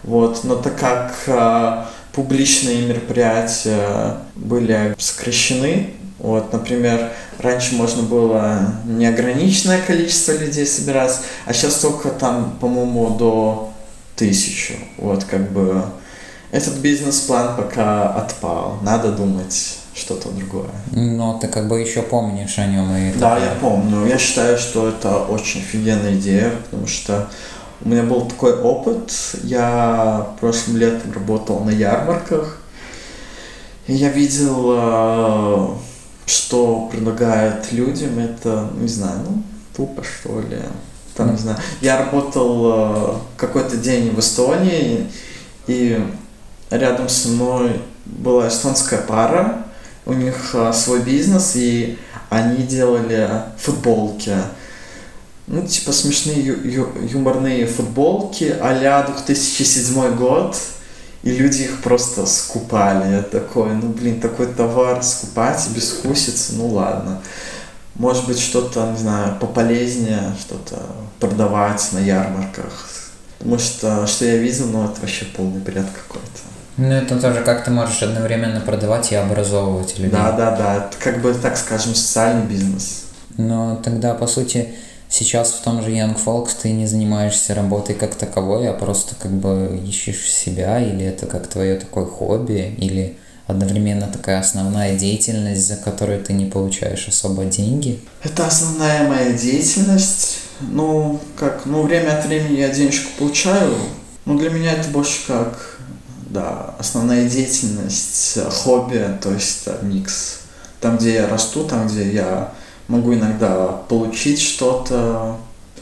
[0.02, 0.44] Вот.
[0.44, 10.32] Но так как э, публичные мероприятия были сокращены, вот, например, раньше можно было неограниченное количество
[10.32, 13.72] людей собираться, а сейчас только там, по-моему, до
[14.16, 14.78] тысячи.
[14.96, 15.84] Вот, как бы
[16.52, 18.78] этот бизнес-план пока отпал.
[18.82, 20.68] Надо думать что-то другое.
[20.92, 23.44] Но ты как бы еще помнишь о нем и Да, такое.
[23.48, 24.06] я помню.
[24.06, 27.28] Я считаю, что это очень офигенная идея, потому что
[27.84, 29.10] у меня был такой опыт.
[29.42, 32.58] Я прошлым летом работал на ярмарках.
[33.86, 35.68] И я видел, э,
[36.26, 38.18] что предлагают людям.
[38.18, 39.42] Это, не знаю, ну,
[39.76, 40.58] тупо что ли.
[41.14, 41.56] Там, не знаю.
[41.80, 45.10] Я работал э, какой-то день в Эстонии,
[45.66, 45.98] и
[46.70, 49.65] рядом со мной была эстонская пара.
[50.06, 51.98] У них э, свой бизнес, и
[52.30, 54.34] они делали футболки.
[55.48, 60.56] Ну, типа смешные ю- ю- юморные футболки а-ля 2007 год.
[61.22, 63.12] И люди их просто скупали.
[63.16, 67.20] Я такой, ну блин, такой товар скупать и безвкусица, ну ладно.
[67.96, 70.80] Может быть, что-то, не знаю, пополезнее, что-то
[71.18, 72.88] продавать на ярмарках.
[73.38, 76.55] Потому что, что я видел, ну это вообще полный бред какой-то.
[76.76, 80.10] Ну, это тоже как ты можешь одновременно продавать и образовывать людей.
[80.10, 80.76] Да, да, да.
[80.76, 83.04] Это как бы, так скажем, социальный бизнес.
[83.38, 84.74] Но тогда, по сути,
[85.08, 89.32] сейчас в том же Young Folks ты не занимаешься работой как таковой, а просто как
[89.32, 95.76] бы ищешь себя, или это как твое такое хобби, или одновременно такая основная деятельность, за
[95.76, 98.00] которую ты не получаешь особо деньги.
[98.22, 100.38] Это основная моя деятельность.
[100.60, 103.74] Ну, как, ну, время от времени я денежку получаю.
[104.24, 105.75] Но для меня это больше как,
[106.36, 110.40] да, основная деятельность, э, хобби, то есть это микс.
[110.82, 112.52] Там, где я расту, там, где я
[112.88, 115.38] могу иногда получить что-то.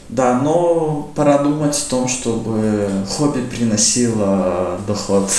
[0.07, 5.29] Да, но пора думать о том, чтобы хобби приносило доход.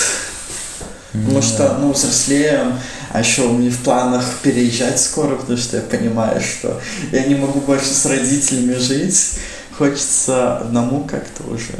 [1.13, 2.73] Потому Ну что, ну, взрослеем,
[3.11, 6.79] а еще у меня в планах переезжать скоро, потому что я понимаю, что
[7.11, 9.39] я не могу больше с родителями жить.
[9.75, 11.73] Хочется одному как-то уже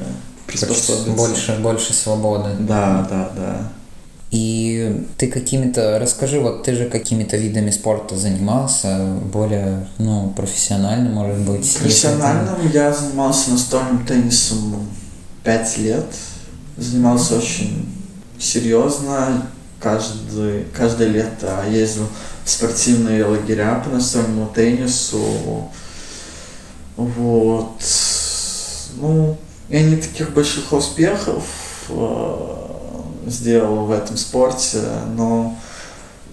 [0.48, 1.12] приспособиться.
[1.12, 2.50] Больше, больше свободы.
[2.60, 3.72] Да, да, да.
[4.32, 11.38] И ты какими-то, расскажи, вот ты же какими-то видами спорта занимался, более, ну, профессионально, может
[11.38, 11.60] быть.
[11.62, 14.88] если это- Профессиональным я занимался настольным теннисом
[15.44, 16.06] пять лет.
[16.76, 17.88] Занимался очень
[18.40, 19.48] серьезно.
[19.80, 22.08] Каждый, каждое лето ездил
[22.44, 25.70] в спортивные лагеря по настольному теннису.
[26.98, 27.72] Вот.
[29.00, 29.38] Ну,
[29.69, 31.43] я не таких больших успехов
[31.89, 34.82] э, сделал в этом спорте,
[35.15, 35.58] но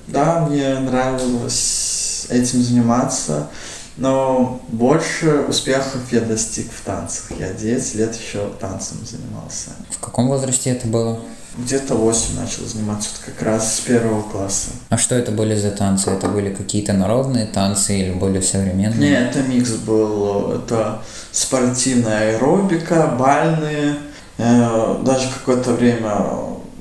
[0.07, 3.49] да, мне нравилось этим заниматься.
[3.97, 7.39] Но больше успехов я достиг в танцах.
[7.39, 9.71] Я 9 лет еще танцем занимался.
[9.91, 11.21] В каком возрасте это было?
[11.57, 14.71] Где-то 8 начал заниматься, вот как раз с первого класса.
[14.89, 16.11] А что это были за танцы?
[16.11, 18.99] Это были какие-то народные танцы или более современные?
[19.11, 20.51] Не, это микс был.
[20.53, 23.97] Это спортивная аэробика, бальные.
[24.39, 26.13] Э, Даже какое-то время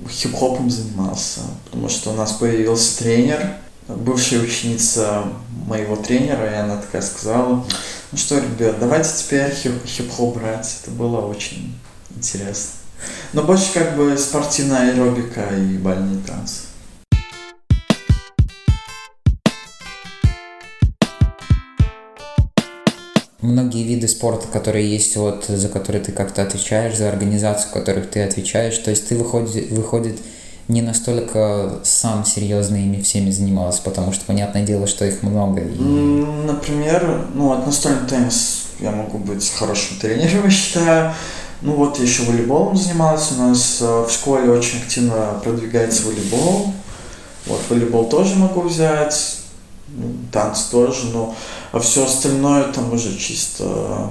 [0.09, 3.53] хип-хопом занимался, потому что у нас появился тренер,
[3.88, 5.23] бывшая ученица
[5.67, 7.63] моего тренера, и она такая сказала,
[8.12, 10.77] ну что, ребят, давайте теперь хип- хип-хоп брать.
[10.81, 11.79] Это было очень
[12.15, 12.71] интересно.
[13.33, 16.63] Но больше как бы спортивная аэробика и бальный танцы.
[23.43, 28.09] многие виды спорта, которые есть, вот, за которые ты как-то отвечаешь, за организацию, в которых
[28.09, 30.17] ты отвечаешь, то есть ты выходит, выходит
[30.67, 35.61] не настолько сам серьезно ими всеми занимался, потому что понятное дело, что их много.
[35.61, 35.77] И...
[35.77, 41.13] Например, ну вот настольный теннис я могу быть хорошим тренером, я считаю.
[41.63, 46.73] Ну вот я еще волейболом занимался, у нас э, в школе очень активно продвигается волейбол.
[47.45, 49.38] Вот волейбол тоже могу взять,
[49.88, 51.34] ну, танцы тоже, но
[51.71, 54.10] а все остальное там уже чисто,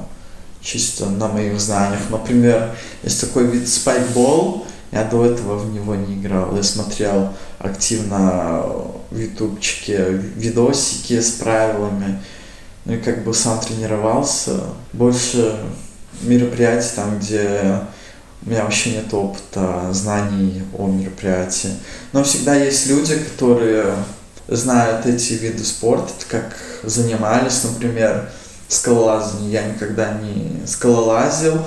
[0.63, 2.01] чисто на моих знаниях.
[2.09, 6.57] Например, есть такой вид спайкбол, я до этого в него не играл.
[6.57, 8.65] Я смотрел активно
[9.11, 12.19] в ютубчике видосики с правилами.
[12.87, 14.61] Ну и как бы сам тренировался.
[14.95, 15.59] Больше
[16.23, 17.81] мероприятий там, где
[18.45, 21.71] у меня вообще нет опыта, знаний о мероприятии.
[22.13, 23.95] Но всегда есть люди, которые
[24.49, 28.31] знают эти виды спорта, как занимались, например,
[28.69, 29.51] скалолазанием.
[29.51, 31.59] Я никогда не скалолазил.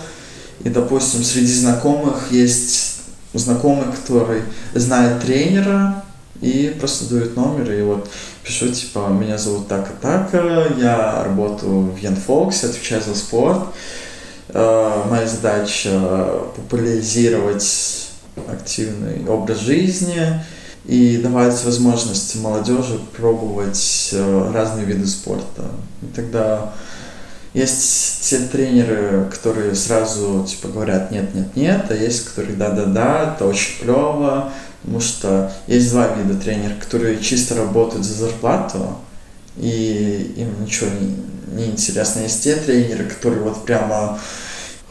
[0.63, 3.01] И, допустим, среди знакомых есть
[3.33, 4.41] знакомый, который
[4.73, 6.03] знает тренера
[6.41, 8.09] и просто дает номер, и вот
[8.43, 10.33] пишу, типа, меня зовут так и так,
[10.77, 13.59] я работаю в Янфоксе, отвечаю за спорт.
[14.57, 15.99] Э, моя задача
[16.55, 18.07] популяризировать
[18.47, 20.39] активный образ жизни,
[20.85, 25.71] и давать возможность молодежи пробовать э, разные виды спорта.
[26.01, 26.71] И тогда
[27.53, 32.85] есть те тренеры, которые сразу типа говорят нет, нет, нет, а есть, которые да, да,
[32.85, 38.95] да, это очень клево, потому что есть два вида тренеров, которые чисто работают за зарплату,
[39.57, 42.21] и им ничего не, не интересно.
[42.21, 44.17] Есть те тренеры, которые вот прямо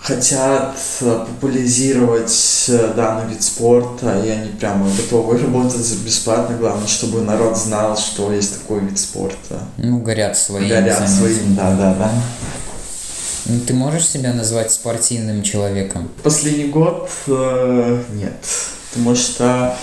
[0.05, 6.57] хотят э, популяризировать э, данный вид спорта, и они прямо готовы работать бесплатно.
[6.59, 9.61] Главное, чтобы народ знал, что есть такой вид спорта.
[9.79, 10.69] Ну, горят своим.
[10.69, 11.19] Горят занятием.
[11.19, 12.13] своим, да, да, да.
[13.47, 16.11] Ну, ты можешь себя назвать спортивным человеком?
[16.23, 18.45] Последний год э, нет.
[18.91, 19.75] Потому что,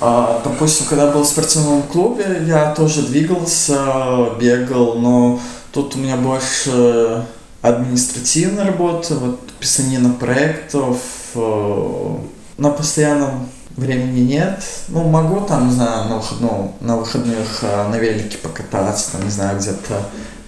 [0.00, 5.40] э, допустим, когда был в спортивном клубе, я тоже двигался, бегал, но
[5.72, 7.26] тут у меня больше
[7.62, 10.98] административная работа, вот писанина проектов,
[11.34, 12.16] э,
[12.56, 14.62] на постоянном времени нет.
[14.88, 19.30] Ну, могу там, не знаю, на, выходном, на выходных э, на велике покататься, там, не
[19.30, 20.02] знаю, где-то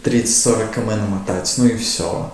[0.05, 2.33] 30-40 км намотать, ну и все.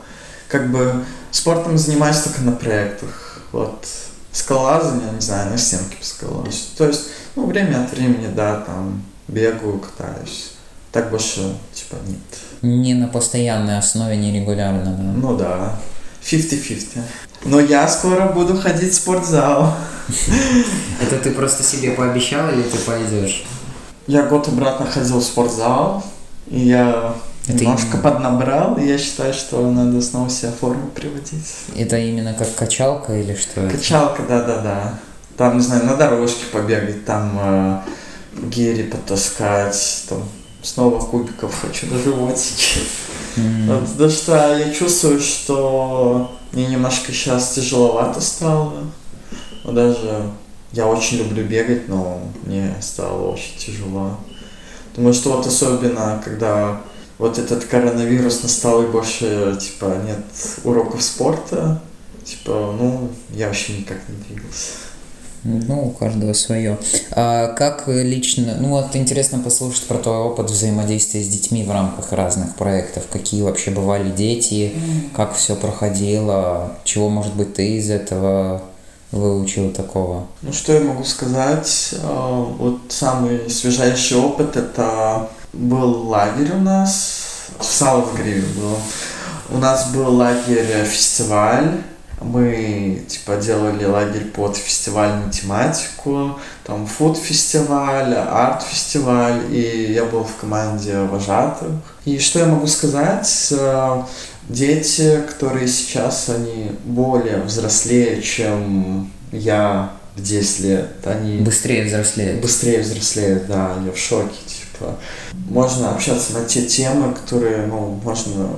[0.48, 3.42] Как бы спортом занимаюсь только на проектах.
[3.52, 3.86] Вот
[4.32, 6.74] скалолазание, не знаю, на стенке поскалолазить.
[6.76, 10.52] То есть, ну, время от времени, да, там, бегаю, катаюсь.
[10.92, 12.18] Так больше, типа, нет.
[12.62, 15.02] Не на постоянной основе, не регулярно, да?
[15.02, 15.76] Ну да,
[16.22, 17.00] 50-50.
[17.44, 19.74] Но я скоро буду ходить в спортзал.
[21.00, 23.44] Это ты просто себе пообещал или ты пойдешь?
[24.06, 26.02] Я год обратно ходил в спортзал,
[26.46, 27.14] и я
[27.46, 28.02] это немножко именно...
[28.02, 31.46] поднабрал, и я считаю, что надо снова себя в форму приводить.
[31.76, 33.68] Это именно как качалка или что?
[33.68, 34.98] Качалка, да-да-да.
[35.36, 37.80] Там, не знаю, на дорожке побегать, там э,
[38.44, 40.24] гири потаскать, там
[40.62, 42.80] снова кубиков хочу на животике.
[43.36, 43.86] Mm-hmm.
[43.92, 48.84] Потому что я чувствую, что мне немножко сейчас тяжеловато стало.
[49.64, 50.30] Но даже
[50.72, 54.18] я очень люблю бегать, но мне стало очень тяжело.
[54.90, 56.80] Потому что вот особенно, когда
[57.18, 60.24] вот этот коронавирус настал и больше, типа, нет
[60.64, 61.80] уроков спорта,
[62.24, 64.72] типа, ну, я вообще никак не двигался.
[65.44, 66.78] Ну, у каждого свое.
[67.12, 72.12] А как лично, ну вот интересно послушать про твой опыт взаимодействия с детьми в рамках
[72.12, 73.04] разных проектов.
[73.10, 74.72] Какие вообще бывали дети,
[75.14, 78.62] как все проходило, чего, может быть, ты из этого
[79.12, 80.26] выучил такого?
[80.42, 81.94] Ну, что я могу сказать?
[82.02, 87.22] А, вот самый свежайший опыт это был лагерь у нас
[87.58, 88.76] в Салвгриве был.
[89.50, 91.82] У нас был лагерь-фестиваль
[92.20, 100.98] мы типа делали лагерь под фестивальную тематику, там фуд-фестиваль, арт-фестиваль, и я был в команде
[101.00, 101.70] вожатых.
[102.04, 103.48] И что я могу сказать?
[103.52, 104.02] Э,
[104.48, 111.38] дети, которые сейчас, они более взрослее, чем я в 10 лет, они...
[111.38, 112.40] Быстрее взрослеют.
[112.40, 114.96] Быстрее взрослеют, да, я в шоке, типа.
[115.48, 118.50] Можно общаться на те темы, которые, ну, можно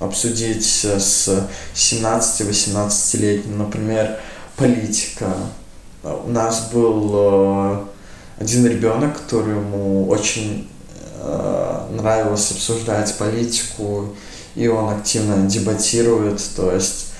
[0.00, 4.18] обсудить с 17-18-летним, например,
[4.56, 5.32] политика.
[6.02, 7.84] У нас был э,
[8.38, 10.68] один ребенок, которому очень
[11.20, 14.16] э, нравилось обсуждать политику,
[14.56, 17.10] и он активно дебатирует, то есть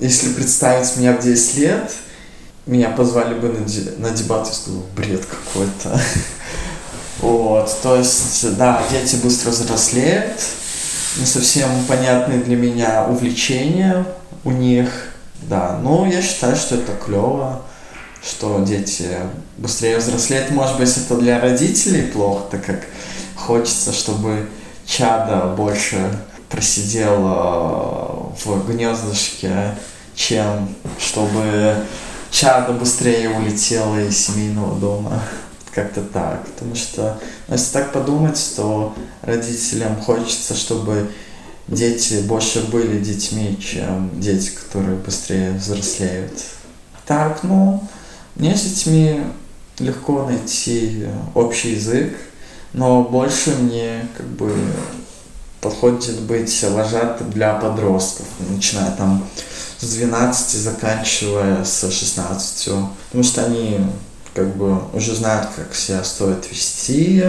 [0.00, 1.92] если представить меня в 10 лет,
[2.66, 6.00] меня позвали бы на, де, на дебаты, я сказал, бред какой-то.
[7.20, 10.40] Вот, то есть, да, дети быстро взрослеют,
[11.18, 14.06] не совсем понятные для меня увлечения
[14.44, 14.88] у них,
[15.42, 17.62] да, но я считаю, что это клево,
[18.22, 19.16] что дети
[19.56, 20.50] быстрее взрослеют.
[20.50, 22.86] Может быть, это для родителей плохо, так как
[23.34, 24.48] хочется, чтобы
[24.86, 26.10] чада больше
[26.48, 29.74] просидело в гнездышке,
[30.14, 31.74] чем чтобы
[32.30, 35.22] чада быстрее улетела из семейного дома.
[35.78, 36.44] Как-то так.
[36.44, 41.08] Потому что, ну, если так подумать, то родителям хочется, чтобы
[41.68, 46.32] дети больше были детьми, чем дети, которые быстрее взрослеют.
[47.06, 47.84] Так, ну,
[48.34, 49.22] мне с детьми
[49.78, 52.16] легко найти общий язык,
[52.72, 54.52] но больше мне как бы
[55.60, 59.24] подходит быть вожатым для подростков, начиная там
[59.78, 62.68] с 12, заканчивая с 16.
[63.10, 63.78] Потому что они
[64.38, 67.24] как бы уже знают, как себя стоит вести,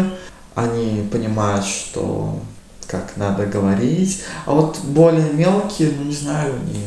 [0.53, 2.39] они понимают, что
[2.85, 4.21] как надо говорить.
[4.45, 6.85] А вот более мелкие, ну не знаю, они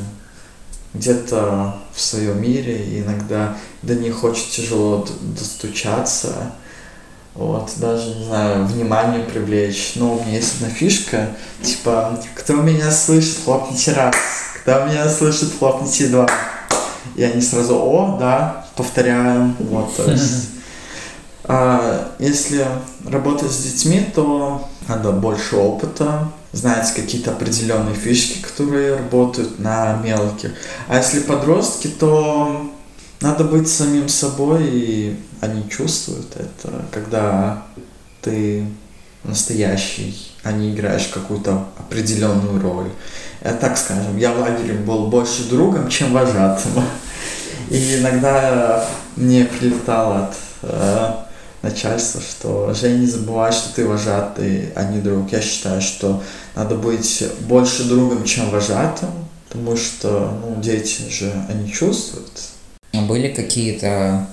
[0.94, 6.52] где-то в своем мире, иногда до них очень тяжело достучаться.
[7.34, 9.94] Вот, даже, не знаю, внимание привлечь.
[9.96, 11.30] Но у меня есть одна фишка,
[11.62, 14.14] типа, кто меня слышит, хлопните раз.
[14.62, 16.28] Кто меня слышит, хлопните два.
[17.16, 19.56] И они сразу, о, да, повторяем.
[19.58, 20.50] Вот, то есть,
[21.44, 22.66] а, если
[23.08, 30.52] работать с детьми, то надо больше опыта, знать какие-то определенные фишки, которые работают на мелких.
[30.88, 32.70] А если подростки, то
[33.20, 37.62] надо быть самим собой, и они чувствуют это, когда
[38.20, 38.66] ты
[39.24, 42.90] настоящий, а не играешь какую-то определенную роль.
[43.42, 46.72] Я так скажем, я в лагере был больше другом, чем вожатым.
[47.70, 48.86] И иногда
[49.16, 51.10] мне прилетало от э,
[51.62, 55.32] начальства, что Женя, не забывай, что ты вожатый, а не друг.
[55.32, 56.22] Я считаю, что
[56.54, 59.10] надо быть больше другом, чем вожатым,
[59.48, 62.30] потому что ну, дети же, они чувствуют,
[62.92, 64.26] а были какие-то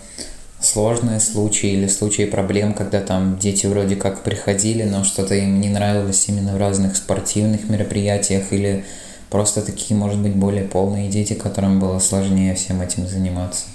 [0.61, 5.69] сложные случаи или случаи проблем, когда там дети вроде как приходили, но что-то им не
[5.69, 8.85] нравилось именно в разных спортивных мероприятиях или
[9.29, 13.65] просто такие, может быть, более полные дети, которым было сложнее всем этим заниматься?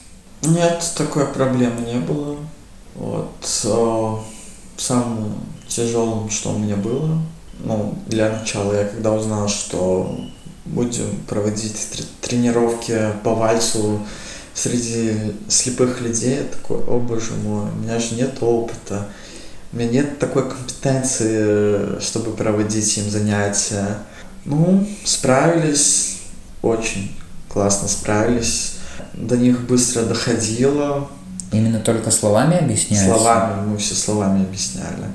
[0.42, 2.36] Нет, такой проблемы не было.
[2.94, 3.34] Вот
[3.64, 4.16] э,
[4.76, 5.34] самым
[5.68, 7.20] тяжелым, что у меня было,
[7.61, 10.16] ну, для начала, я когда узнал, что
[10.64, 11.76] будем проводить
[12.20, 14.00] тренировки по вальсу
[14.55, 19.09] среди слепых людей, я такой, о боже мой, у меня же нет опыта,
[19.72, 23.98] у меня нет такой компетенции, чтобы проводить им занятия.
[24.45, 26.18] Ну, справились,
[26.62, 27.16] очень
[27.49, 28.76] классно справились,
[29.14, 31.09] до них быстро доходило.
[31.53, 33.07] Именно только словами объясняли?
[33.07, 35.07] Словами, мы все словами объясняли.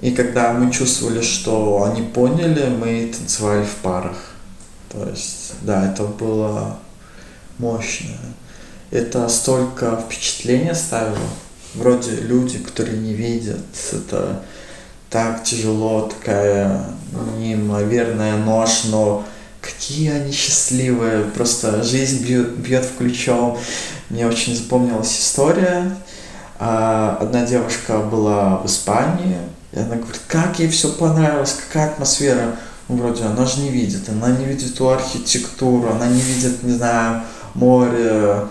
[0.00, 4.16] И когда мы чувствовали, что они поняли, мы танцевали в парах.
[4.90, 6.78] То есть, да, это было
[7.58, 8.16] мощно
[8.90, 11.18] это столько впечатления ставило.
[11.74, 13.60] Вроде люди, которые не видят,
[13.92, 14.42] это
[15.16, 16.84] так тяжело, такая
[17.38, 19.24] неимоверная нож, но
[19.62, 23.56] какие они счастливые, просто жизнь бьет, бьет в ключом.
[24.10, 25.90] Мне очень запомнилась история.
[26.58, 29.38] А, одна девушка была в Испании,
[29.72, 32.56] и она говорит, как ей все понравилось, какая атмосфера.
[32.88, 36.74] Ну, вроде она же не видит, она не видит ту архитектуру, она не видит, не
[36.74, 37.22] знаю,
[37.54, 38.48] море,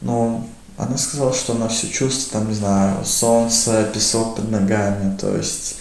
[0.00, 0.44] но
[0.82, 5.76] она сказала, что она все чувствует, там, не знаю, солнце, песок под ногами, то есть...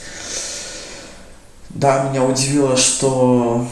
[1.70, 3.66] Да, меня удивило, что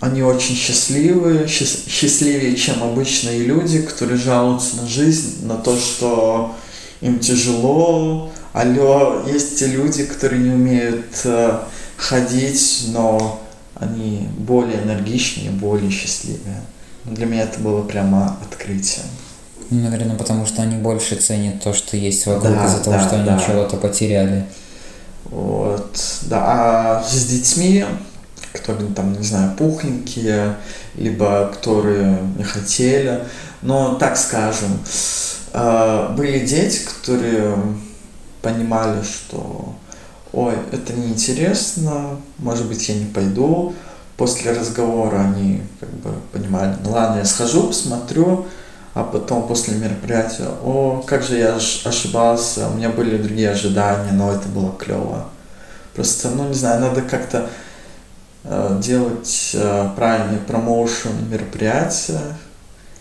[0.00, 6.54] они очень счастливы, счастливее, чем обычные люди, которые жалуются на жизнь, на то, что
[7.00, 8.32] им тяжело.
[8.52, 11.58] Алло, есть те люди, которые не умеют э,
[11.96, 13.40] ходить, но
[13.74, 16.62] они более энергичнее, более счастливые.
[17.04, 19.06] Для меня это было прямо открытием.
[19.70, 23.06] Ну, наверное, потому что они больше ценят то, что есть вокруг, да, из-за того, да,
[23.06, 23.38] что они да.
[23.38, 24.46] чего-то потеряли.
[25.24, 26.42] Вот, да.
[26.46, 27.84] А с детьми,
[28.52, 30.56] которые там, не знаю, пухленькие,
[30.94, 33.24] либо которые не хотели,
[33.62, 34.78] но так скажем,
[35.52, 37.56] а, были дети, которые
[38.42, 39.74] понимали, что
[40.32, 43.74] ой, это неинтересно, может быть, я не пойду.
[44.16, 48.46] После разговора они как бы понимали, ну ладно, я схожу, посмотрю,
[48.96, 54.32] а потом после мероприятия, о, как же я ошибался, у меня были другие ожидания, но
[54.32, 55.26] это было клево.
[55.94, 57.50] Просто, ну, не знаю, надо как-то
[58.44, 62.22] э, делать э, правильный промоушен мероприятия,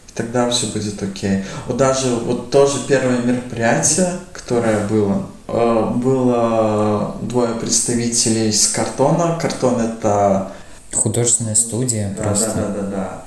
[0.09, 1.45] и тогда все будет окей.
[1.65, 9.39] Вот даже вот тоже первое мероприятие, которое было, э, было двое представителей из картона.
[9.41, 10.51] Картон это
[10.93, 12.53] Художественная студия да, просто.
[12.53, 13.25] Да, да, да, да.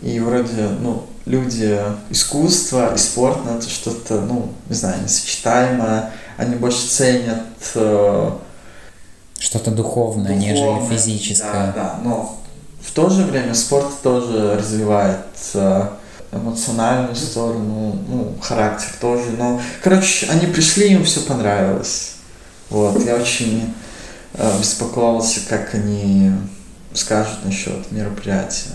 [0.00, 6.10] И вроде, ну, люди искусство и спорт, ну, это что-то, ну, не знаю, несочетаемое.
[6.36, 8.30] Они больше ценят э,
[9.38, 10.96] Что-то духовное, нежели духовное.
[10.96, 11.52] физическое.
[11.52, 12.38] Да, да, но
[12.80, 15.88] в то же время спорт тоже развивает э,
[16.32, 19.30] эмоциональную сторону, ну, характер тоже.
[19.36, 22.12] Но, короче, они пришли, им все понравилось.
[22.70, 23.74] Вот, я очень
[24.34, 26.32] э, беспокоился, как они
[26.94, 28.74] скажут насчет мероприятия.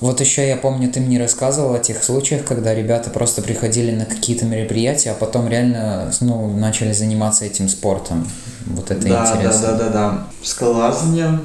[0.00, 4.04] Вот еще я помню, ты мне рассказывал о тех случаях, когда ребята просто приходили на
[4.04, 8.28] какие-то мероприятия, а потом реально ну, начали заниматься этим спортом.
[8.66, 9.68] Вот это да, интересно.
[9.68, 10.26] Да, да, да, да.
[10.42, 11.40] Скалолазание.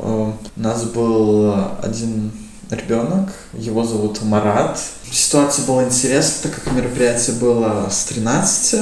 [0.00, 2.32] Э, У нас был один
[2.70, 4.80] ребенок, его зовут Марат.
[5.10, 8.80] Ситуация была интересная, так как мероприятие было с 13.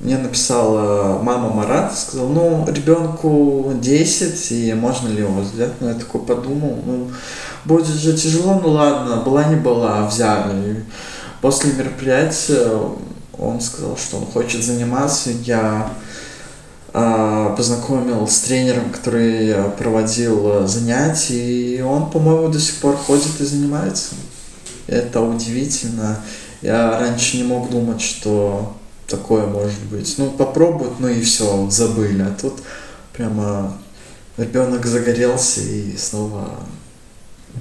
[0.00, 5.72] Мне написала мама Марат, сказала, ну, ребенку 10, и можно ли его взять?
[5.80, 7.10] Ну, я такой подумал, ну,
[7.64, 10.70] будет же тяжело, ну ладно, была не была, взяли.
[10.70, 10.84] И
[11.40, 12.70] после мероприятия
[13.38, 15.30] он сказал, что он хочет заниматься.
[15.30, 15.92] Я
[16.92, 23.44] а, познакомил с тренером, который проводил занятия, и он, по-моему, до сих пор ходит и
[23.44, 24.14] занимается.
[24.86, 26.18] Это удивительно.
[26.62, 28.74] Я раньше не мог думать, что
[29.06, 30.14] такое может быть.
[30.18, 32.22] Ну, попробуют, ну и все, забыли.
[32.22, 32.54] А тут
[33.12, 33.76] прямо
[34.36, 36.50] ребенок загорелся и снова,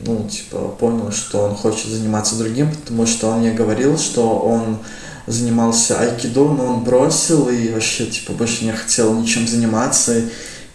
[0.06, 4.78] ну, типа, понял, что он хочет заниматься другим, потому что он мне говорил, что он
[5.28, 10.18] занимался айкидо, но он бросил и вообще, типа, больше не хотел ничем заниматься.
[10.20, 10.24] И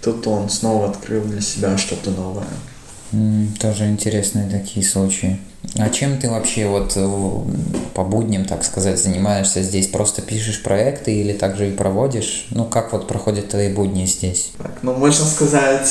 [0.03, 2.47] тут он снова открыл для себя что-то новое.
[3.13, 5.39] М, Тоже интересные такие случаи.
[5.77, 7.09] А чем ты вообще вот э,
[7.95, 9.87] по будням, так сказать, занимаешься здесь?
[9.87, 12.47] Просто пишешь проекты или также и проводишь?
[12.51, 14.51] Ну, как вот проходят твои будни здесь?
[14.59, 15.89] Так, ну, можно сказать...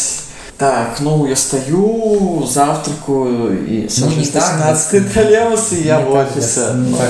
[0.61, 6.13] Так, ну, я стою, завтракаю и Ну, на так 17 троллейбус, и я Не в
[6.13, 6.73] так офисе.
[6.75, 7.09] не Ну, так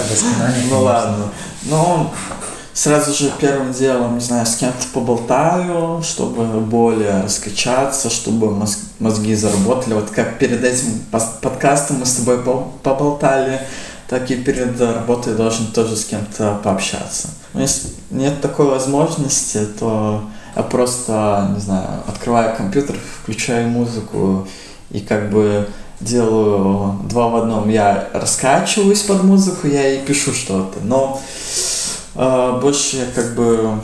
[0.69, 1.25] Ну ладно.
[1.63, 2.13] Но
[2.73, 9.35] сразу же первым делом, не знаю, с кем-то поболтаю, чтобы более раскачаться, чтобы мозг- мозги
[9.35, 9.95] заработали.
[9.95, 11.01] Вот как перед этим
[11.41, 13.59] подкастом мы с тобой по- поболтали,
[14.07, 17.27] так и перед работой должен тоже с кем-то пообщаться.
[17.53, 20.23] Но если нет такой возможности, то
[20.55, 24.47] я просто, не знаю, открываю компьютер, включаю музыку
[24.89, 25.67] и как бы
[25.99, 27.69] делаю два в одном.
[27.69, 30.79] Я раскачиваюсь под музыку, я и пишу что-то.
[30.83, 31.21] Но
[32.15, 33.81] э, больше я как бы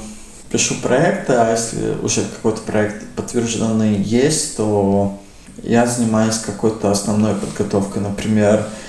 [0.51, 5.17] пишу проекты, а если уже какой-то проект подтвержденный есть, то
[5.63, 8.01] я занимаюсь какой-то основной подготовкой.
[8.01, 8.86] Например, э,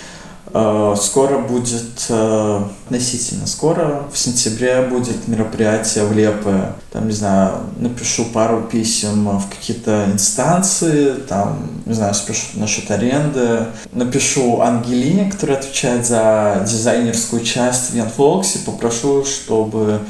[0.51, 6.72] скоро будет, э, относительно скоро, в сентябре будет мероприятие в Лепе.
[6.92, 13.66] Там, не знаю, напишу пару писем в какие-то инстанции, там, не знаю, спрошу насчет аренды.
[13.92, 20.01] Напишу Ангелине, которая отвечает за дизайнерскую часть в Янфлоксе, попрошу, чтобы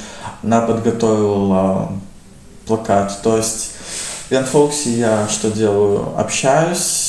[0.43, 1.91] она подготовила
[2.67, 3.19] плакат.
[3.23, 3.73] То есть
[4.29, 6.13] в Янфоксе я что делаю?
[6.17, 7.08] Общаюсь,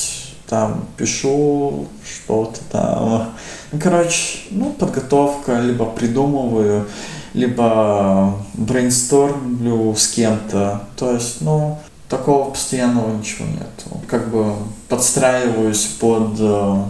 [0.50, 3.30] там пишу что-то там.
[3.72, 6.88] Ну, короче, ну, подготовка, либо придумываю,
[7.34, 10.82] либо брейнстормлю с кем-то.
[10.98, 11.78] То есть, ну,
[12.10, 14.02] такого постоянного ничего нету.
[14.08, 14.56] Как бы
[14.88, 16.84] подстраиваюсь под э,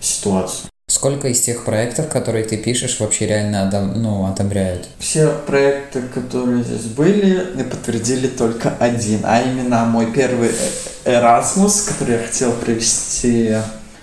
[0.00, 0.71] ситуацию.
[0.92, 4.88] Сколько из тех проектов, которые ты пишешь, вообще реально одо- ну, одобряют?
[4.98, 10.50] Все проекты, которые здесь были, не подтвердили только один, а именно мой первый
[11.06, 13.56] Erasmus, который я хотел провести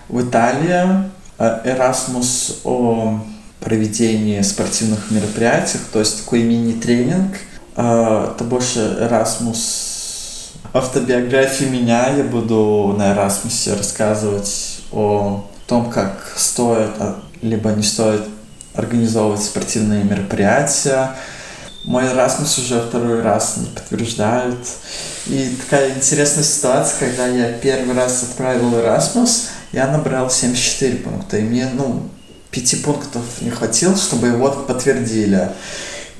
[0.07, 1.11] в Италии.
[1.37, 3.21] Э, Erasmus о
[3.59, 7.35] проведении спортивных мероприятий, то есть такой мини-тренинг.
[7.75, 12.09] Э, Это больше Erasmus автобиографии меня.
[12.17, 18.24] Я буду на Erasmus рассказывать о том, как стоит, а, либо не стоит
[18.74, 21.15] организовывать спортивные мероприятия.
[21.86, 24.57] Мой Erasmus уже второй раз не подтверждают.
[25.28, 31.41] И такая интересная ситуация, когда я первый раз отправил Erasmus, я набрал 74 пункта, и
[31.41, 32.09] мне, ну,
[32.51, 35.49] 5 пунктов не хватило, чтобы его подтвердили.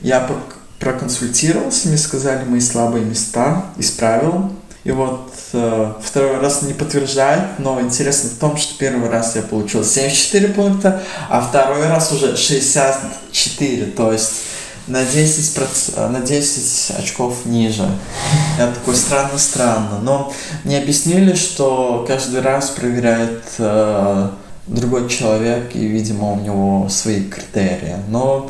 [0.02, 4.52] Я прок- проконсультировался, мне сказали мои слабые места, исправил.
[4.84, 9.84] И вот второй раз не подтверждает, но интересно в том, что первый раз я получил
[9.84, 13.86] 74 пункта, а второй раз уже 64.
[13.88, 14.34] То есть
[14.90, 15.90] на 10, проц...
[15.96, 17.88] на 10 очков ниже.
[18.58, 20.00] Я такой, странно-странно.
[20.02, 20.34] Но
[20.64, 24.30] мне объяснили, что каждый раз проверяет э,
[24.68, 27.98] другой человек, и, видимо, у него свои критерии.
[28.10, 28.50] Но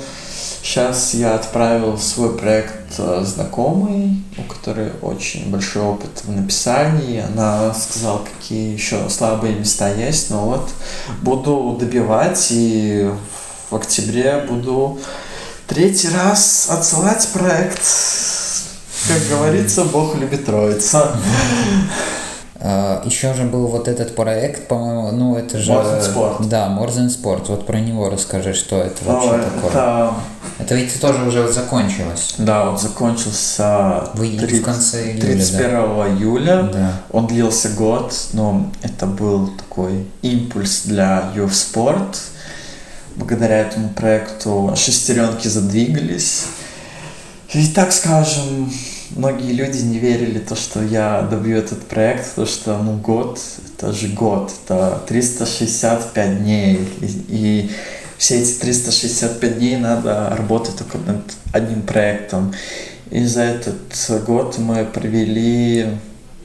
[0.70, 7.24] сейчас я отправил свой проект э, знакомой, у которой очень большой опыт в написании.
[7.28, 10.30] Она сказала, какие еще слабые места есть.
[10.30, 10.70] Но вот
[11.24, 13.10] буду добивать, и
[13.72, 15.00] в октябре буду
[15.66, 17.82] третий раз отсылать проект.
[19.08, 21.16] Как говорится, Бог любит троица.
[22.62, 25.72] А, Еще же был вот этот проект, по-моему, ну это же...
[25.72, 26.48] More Than Sport.
[26.48, 27.46] Да, More Than Sport.
[27.48, 29.72] Вот про него расскажи, что это вообще такое.
[29.72, 30.14] это-
[30.70, 32.36] Это ведь тоже уже закончилось.
[32.38, 35.70] Да, он закончился В июле, в 30 конце июля, 31
[36.16, 36.70] июля.
[36.72, 37.02] Да.
[37.10, 42.18] Он длился год, но это был такой импульс для Youth Sport.
[43.16, 46.44] Благодаря этому проекту шестеренки задвигались.
[47.52, 48.72] И так скажем,
[49.16, 53.40] многие люди не верили то, что я добью этот проект, то что ну год,
[53.74, 56.88] это же год, это 365 дней.
[57.02, 57.72] И, и
[58.20, 62.54] все эти 365 дней надо работать только над одним проектом.
[63.10, 63.78] И за этот
[64.28, 65.98] год мы провели,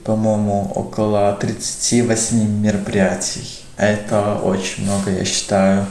[0.05, 3.65] по-моему, около 38 мероприятий.
[3.77, 5.87] Это очень много, я считаю,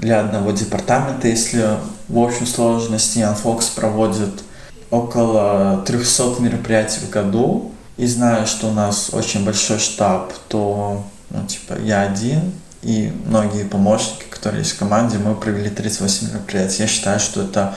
[0.00, 1.28] для одного департамента.
[1.28, 1.64] Если
[2.08, 3.36] в общей сложности Ян
[3.76, 4.42] проводит
[4.90, 11.46] около 300 мероприятий в году, и знаю, что у нас очень большой штаб, то, ну,
[11.46, 12.52] типа, я один,
[12.84, 16.82] и многие помощники, которые есть в команде, мы провели 38 мероприятий.
[16.82, 17.74] Я считаю, что это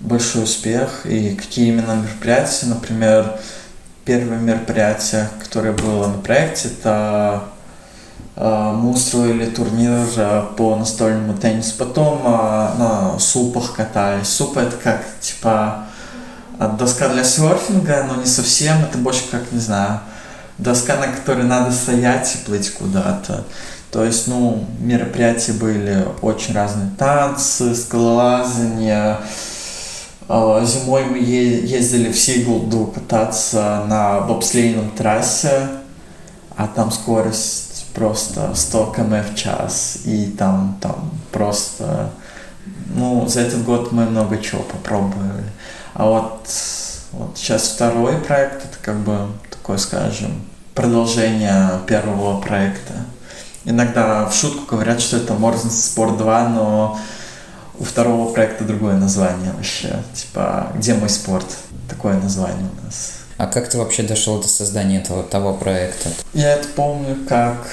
[0.00, 1.06] большой успех.
[1.06, 3.40] И какие именно мероприятия, например,
[4.04, 7.44] первое мероприятие, которое было на проекте, это
[8.36, 11.74] э, мы устроили турнир э, по настольному теннису.
[11.78, 12.28] Потом э,
[12.78, 14.28] на супах катались.
[14.28, 15.86] Суп это как, типа,
[16.78, 18.76] доска для серфинга, но не совсем.
[18.82, 20.00] Это больше как, не знаю,
[20.58, 23.44] доска, на которой надо стоять и плыть куда-то.
[23.90, 26.90] То есть, ну, мероприятия были очень разные.
[26.98, 29.18] Танцы, скалолазание.
[30.28, 35.68] Э, Зимой мы ездили в Сиглду кататься на бобслейном трассе,
[36.56, 39.98] а там скорость просто 100 км в час.
[40.04, 42.10] И там, там просто...
[42.94, 45.44] Ну, за этот год мы много чего попробовали.
[45.94, 46.48] А вот,
[47.12, 50.42] вот сейчас второй проект, это как бы такое, скажем,
[50.74, 52.94] продолжение первого проекта.
[53.68, 56.98] Иногда в шутку говорят, что это Morzen Sport 2, но
[57.78, 60.02] у второго проекта другое название вообще.
[60.14, 61.44] Типа, где мой спорт?
[61.86, 63.12] Такое название у нас.
[63.36, 66.08] А как ты вообще дошел до создания этого того проекта?
[66.32, 67.68] Я это помню как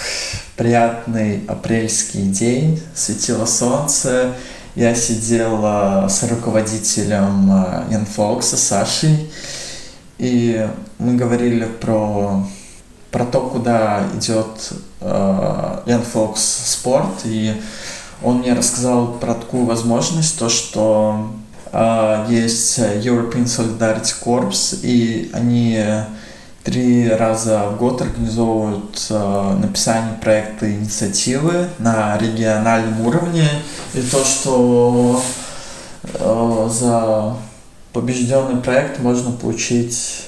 [0.57, 4.33] приятный апрельский день, светило солнце,
[4.75, 9.31] я сидел э, с руководителем э, Янфокса, Сашей,
[10.17, 10.67] и
[10.99, 12.45] мы говорили про,
[13.11, 14.73] про то, куда идет
[15.05, 17.53] э, Янфокс спорт, и
[18.23, 21.31] он мне рассказал про такую возможность, то, что
[21.71, 25.79] э, есть European Solidarity Corps, и они
[26.65, 33.47] три раза в год организовывают э, написание проекта инициативы на региональном уровне.
[33.93, 35.23] И то, что
[36.03, 37.35] э, за
[37.93, 40.23] побежденный проект можно получить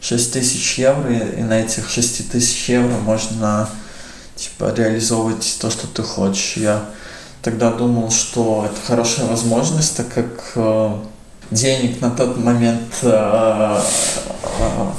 [0.00, 3.68] 6 тысяч евро, и на этих 6 тысяч евро можно
[4.38, 6.56] типа реализовывать то, что ты хочешь.
[6.56, 6.84] Я
[7.42, 10.96] тогда думал, что это хорошая возможность, так как э,
[11.50, 13.80] денег на тот момент э,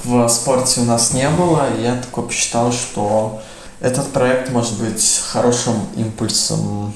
[0.04, 3.42] в спорте у нас не было, и я такой посчитал, что
[3.80, 6.94] этот проект может быть хорошим импульсом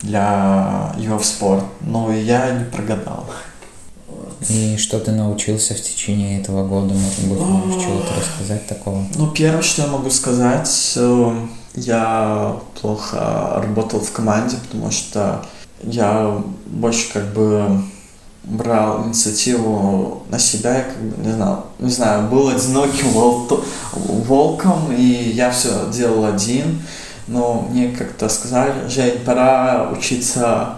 [0.00, 1.64] для UF спорт.
[1.80, 3.26] Ну и я не прогадал.
[4.48, 6.94] И что ты научился в течение этого года?
[6.94, 9.04] Может быть, можешь чего-то рассказать такого?
[9.16, 15.44] Ну, первое, что я могу сказать, э, я плохо работал в команде, потому что
[15.82, 17.82] я больше как бы
[18.44, 23.62] брал инициативу на себя, я как бы, не знаю, не знаю, был одиноким волто-
[23.92, 26.82] волком, и я все делал один,
[27.26, 30.76] но мне как-то сказали, Жень, пора учиться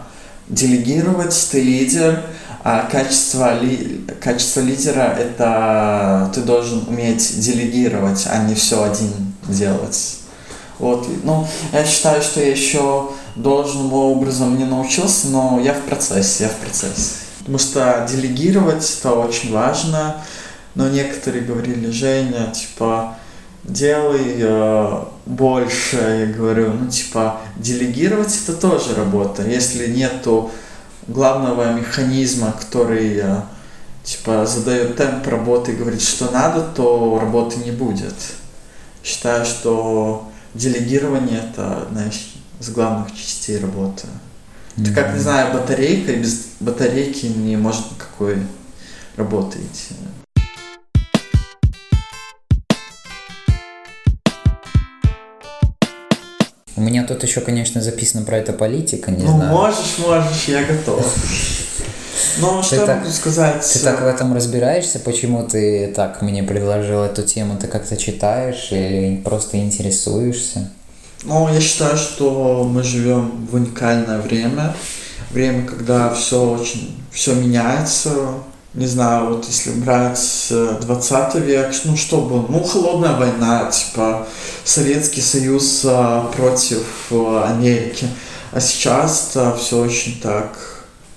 [0.49, 2.23] делегировать, ты лидер,
[2.65, 9.13] а качество, ли, качество лидера– это ты должен уметь делегировать, а не все один
[9.49, 10.22] делать.
[10.83, 16.43] Вот, ну, я считаю, что я еще должным образом не научился, но я в процессе,
[16.43, 17.15] я в процессе.
[17.39, 20.17] Потому что делегировать это очень важно,
[20.75, 23.17] но некоторые говорили, Женя, типа,
[23.63, 29.45] делай э, больше, я говорю, ну, типа, делегировать это тоже работа.
[29.45, 30.51] Если нету
[31.07, 33.43] главного механизма, который э,
[34.03, 38.15] типа задает темп работы и говорит, что надо, то работы не будет.
[39.05, 42.05] Считаю, что делегирование это одна
[42.61, 44.07] из главных частей работы.
[44.77, 48.39] Это как, не знаю, батарейка, и без батарейки не может никакой
[49.17, 49.95] работы идти.
[56.75, 59.53] У меня тут еще, конечно, записано про это политика, не ну, знаю.
[59.53, 61.07] можешь, можешь, я готов.
[62.39, 63.69] Ну, что я могу сказать?
[63.73, 67.59] Ты так в этом разбираешься, почему ты так мне предложил эту тему?
[67.61, 70.71] Ты как-то читаешь или просто интересуешься?
[71.25, 74.75] Ну, я считаю, что мы живем в уникальное время.
[75.31, 78.11] Время, когда все очень, все меняется.
[78.75, 82.47] Не знаю, вот если брать 20 век, ну что было?
[82.49, 84.27] Ну, холодная война, типа
[84.65, 88.07] Советский Союз а, против а, Америки.
[88.51, 90.72] А сейчас-то все очень так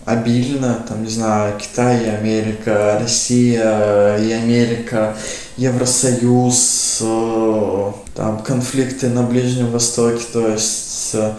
[0.06, 5.16] обильно, там, не знаю, Китай и Америка, Россия и Америка,
[5.58, 11.34] Евросоюз, э, там, конфликты на Ближнем Востоке, то есть э,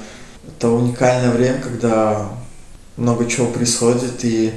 [0.48, 2.28] это уникальное время, когда
[2.96, 4.52] много чего происходит, и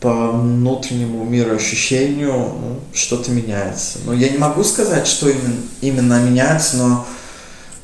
[0.00, 3.98] по внутреннему мироощущению ну, что-то меняется.
[4.04, 7.06] Но я не могу сказать, что именно, именно меняется, но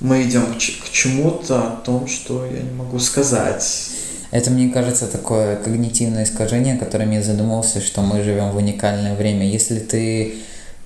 [0.00, 3.89] мы идем к, к чему-то о том, что я не могу сказать.
[4.30, 9.48] Это, мне кажется, такое когнитивное искажение, которым я задумался, что мы живем в уникальное время.
[9.48, 10.34] Если ты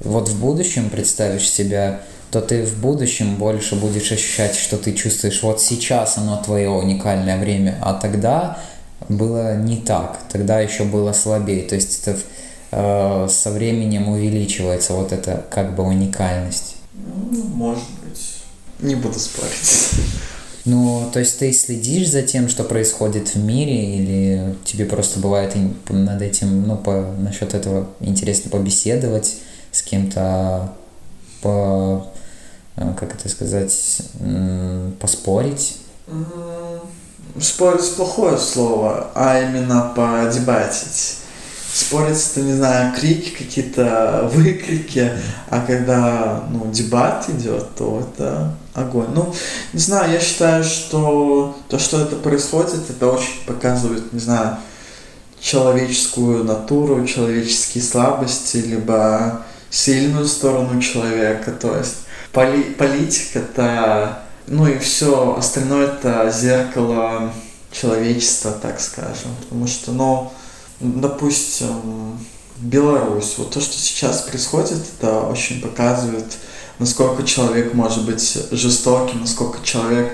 [0.01, 5.43] вот в будущем представишь себя, то ты в будущем больше будешь ощущать, что ты чувствуешь,
[5.43, 8.59] вот сейчас оно твое уникальное время, а тогда
[9.09, 11.63] было не так, тогда еще было слабее.
[11.63, 12.19] То есть это
[12.73, 16.77] э, со временем увеличивается вот эта как бы уникальность.
[16.95, 18.43] Ну, может быть.
[18.81, 19.91] Не буду спорить.
[20.65, 25.55] Ну, то есть ты следишь за тем, что происходит в мире, или тебе просто бывает
[25.91, 29.37] над этим, ну, по, насчет этого интересно побеседовать
[29.73, 30.73] с кем-то,
[31.43, 32.07] по,
[32.77, 34.03] э, как это сказать,
[35.01, 35.77] поспорить?
[37.39, 41.19] Спорить плохое слово, а именно подебатить.
[41.75, 45.11] Спорить это, не знаю, крики какие-то, выкрики,
[45.51, 49.09] а когда, ну, дебат идет, то это огонь.
[49.13, 49.35] Ну,
[49.73, 54.59] не знаю, я считаю, что то, что это происходит, это очень показывает, не знаю,
[55.41, 61.51] человеческую натуру, человеческие слабости, либо сильную сторону человека.
[61.51, 67.33] То есть поли политика это, ну и все остальное это зеркало
[67.73, 69.35] человечества, так скажем.
[69.43, 70.33] Потому что, ну,
[70.81, 72.19] допустим,
[72.59, 76.27] Беларусь, вот то, что сейчас происходит, это очень показывает
[76.79, 80.13] насколько человек может быть жестоким, насколько человек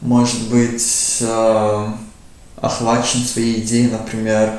[0.00, 1.86] может быть э,
[2.56, 4.58] охвачен своей идеей, например,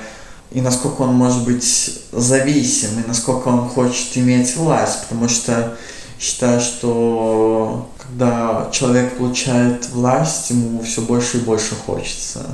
[0.52, 5.78] и насколько он может быть зависим, и насколько он хочет иметь власть, потому что
[6.20, 12.46] считаю, что когда человек получает власть, ему все больше и больше хочется.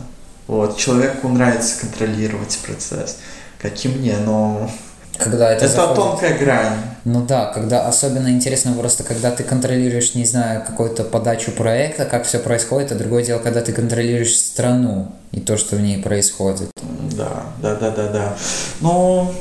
[0.47, 0.77] Вот.
[0.77, 3.17] Человеку нравится контролировать процесс,
[3.59, 4.69] как и мне, но
[5.17, 5.95] когда это, это заходит...
[5.95, 6.77] тонкая грань.
[7.05, 12.25] Ну да, когда особенно интересно просто, когда ты контролируешь, не знаю, какую-то подачу проекта, как
[12.25, 16.69] все происходит, а другое дело, когда ты контролируешь страну и то, что в ней происходит.
[17.11, 18.37] Да, да, да, да, да.
[18.81, 19.31] Ну,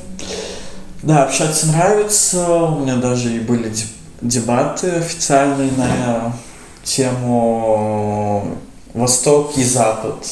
[1.03, 2.47] да, общаться нравится.
[2.47, 3.73] У меня даже и были
[4.21, 6.33] дебаты официальные на
[6.85, 8.59] тему
[8.93, 10.25] Восток и Запад.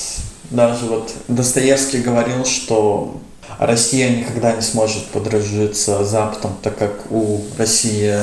[0.52, 3.16] Даже вот Достоевский говорил, что
[3.58, 8.16] Россия никогда не сможет подружиться Западом, так как у России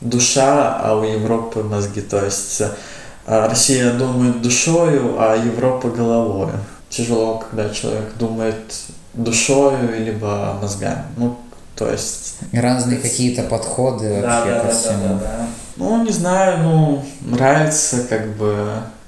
[0.00, 2.00] душа, а у Европы мозги.
[2.00, 6.50] То есть э, Россия думает душою, а Европа головой.
[6.90, 8.74] Тяжело, когда человек думает
[9.14, 11.04] душою, либо мозгами.
[11.16, 11.36] Ну,
[11.76, 12.38] то есть...
[12.52, 15.08] Разные какие-то подходы да, вообще да, ко да, всему.
[15.08, 15.46] Да, да, да.
[15.76, 18.66] Ну, не знаю, ну, нравится как бы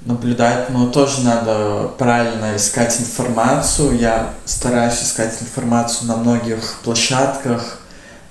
[0.08, 3.98] наблюдать, но тоже надо правильно искать информацию.
[3.98, 7.80] Я стараюсь искать информацию на многих площадках.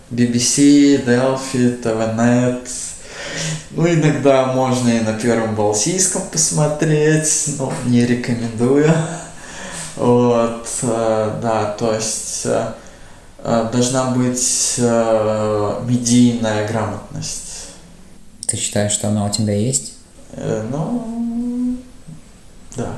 [0.10, 2.68] BBC, Delphi, TVNet.
[3.72, 8.92] Ну, иногда можно и на Первом Балтийском посмотреть, но не рекомендую.
[9.98, 12.74] Вот, э, да, то есть э,
[13.40, 14.76] э, должна быть
[15.86, 17.70] медийная грамотность.
[18.48, 19.94] Ты считаешь, что она у тебя есть?
[20.36, 21.27] Ну,
[22.78, 22.94] да.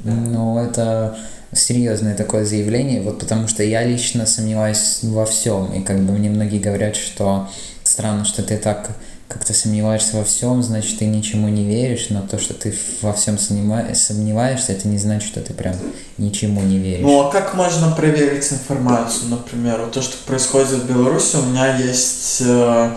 [0.00, 1.16] Ну, это
[1.52, 6.28] серьезное такое заявление, вот потому что я лично сомневаюсь во всем, и как бы мне
[6.28, 7.48] многие говорят, что
[7.84, 8.90] странно, что ты так
[9.26, 13.12] как ты сомневаешься во всем, значит, ты ничему не веришь, но то, что ты во
[13.12, 15.74] всем сомневаешься, это не значит, что ты прям
[16.18, 17.02] ничему не веришь.
[17.02, 19.80] Ну, а как можно проверить информацию, например?
[19.80, 22.90] Вот то, что происходит в Беларуси, у меня есть э,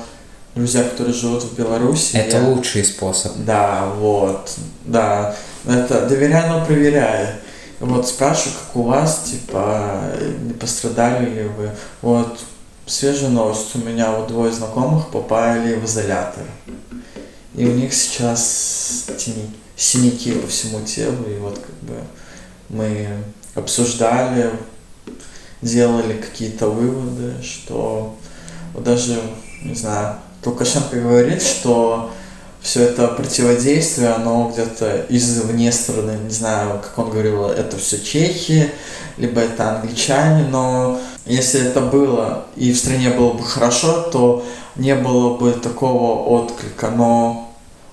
[0.53, 2.17] друзья, которые живут в Беларуси.
[2.17, 2.43] Это я...
[2.43, 3.31] лучший способ.
[3.37, 4.51] Да, вот,
[4.85, 5.35] да.
[5.67, 7.35] Это доверяй, но проверяй.
[7.81, 11.71] Вот спрашиваю, как у вас, типа, не пострадали ли вы?
[12.01, 12.39] Вот,
[12.85, 13.75] свежая новость.
[13.75, 16.43] У меня вот двое знакомых попали в изолятор.
[17.53, 21.29] И у них сейчас тени, синяки по всему телу.
[21.29, 21.95] И вот как бы
[22.69, 23.09] мы
[23.53, 24.51] обсуждали,
[25.61, 28.15] делали какие-то выводы, что
[28.73, 29.19] вот даже,
[29.63, 30.15] не знаю,
[30.45, 32.11] Лукашенко говорит, что
[32.61, 38.71] все это противодействие, оно где-то извне страны, не знаю, как он говорил, это все чехи,
[39.17, 44.45] либо это англичане, но если это было и в стране было бы хорошо, то
[44.75, 47.47] не было бы такого отклика, но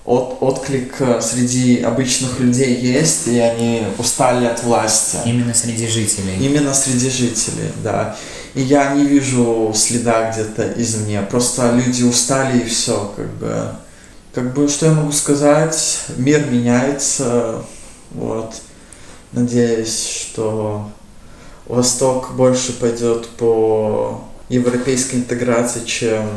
[0.05, 5.17] от, отклик среди обычных людей есть, и они устали от власти.
[5.25, 6.37] Именно среди жителей.
[6.39, 8.15] Именно среди жителей, да.
[8.53, 11.21] И я не вижу следа где-то извне.
[11.23, 13.71] Просто люди устали и все, как бы.
[14.35, 16.01] Как бы, что я могу сказать?
[16.17, 17.63] Мир меняется.
[18.11, 18.53] Вот.
[19.31, 20.91] Надеюсь, что
[21.67, 26.29] Восток больше пойдет по европейской интеграции, чем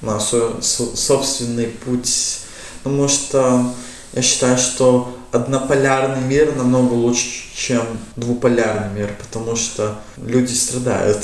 [0.00, 2.38] на свой собственный путь.
[2.82, 3.74] Потому что
[4.14, 7.82] я считаю, что однополярный мир намного лучше, чем
[8.16, 11.22] двуполярный мир, потому что люди страдают.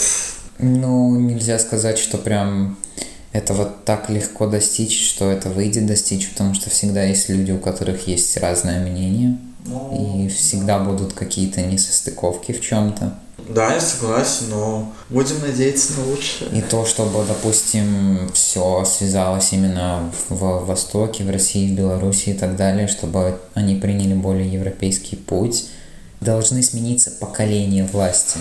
[0.59, 2.77] Ну, нельзя сказать, что прям
[3.33, 7.59] это вот так легко достичь, что это выйдет достичь, потому что всегда есть люди, у
[7.59, 13.19] которых есть разное мнение, ну, и всегда будут какие-то несостыковки в чем-то.
[13.49, 16.51] Да, я согласен, но будем надеяться на лучшее.
[16.53, 22.57] И то, чтобы, допустим, все связалось именно в Востоке, в России, в Беларуси и так
[22.57, 25.67] далее, чтобы они приняли более европейский путь,
[26.21, 28.39] должны смениться поколения власти.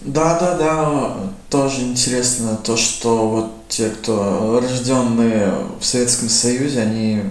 [0.00, 1.16] Да, да, да,
[1.50, 7.22] тоже интересно то, что вот те, кто рожденные в Советском Союзе, они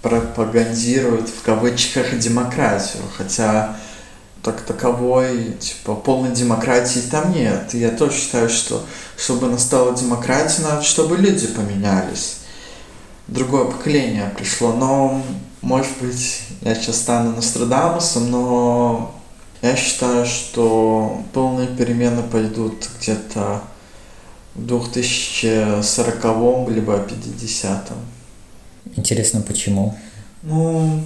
[0.00, 3.76] пропагандируют в кавычках демократию, хотя
[4.42, 7.74] так таковой, типа, полной демократии там нет.
[7.74, 8.82] Я тоже считаю, что
[9.16, 12.36] чтобы настала демократия, надо, чтобы люди поменялись.
[13.28, 15.22] Другое поколение пришло, но,
[15.62, 19.14] может быть, я сейчас стану Нострадамусом, но
[19.64, 23.62] я считаю, что полные перемены пойдут где-то
[24.54, 27.92] в 2040 либо 50
[28.96, 29.96] Интересно, почему?
[30.42, 31.00] Ну,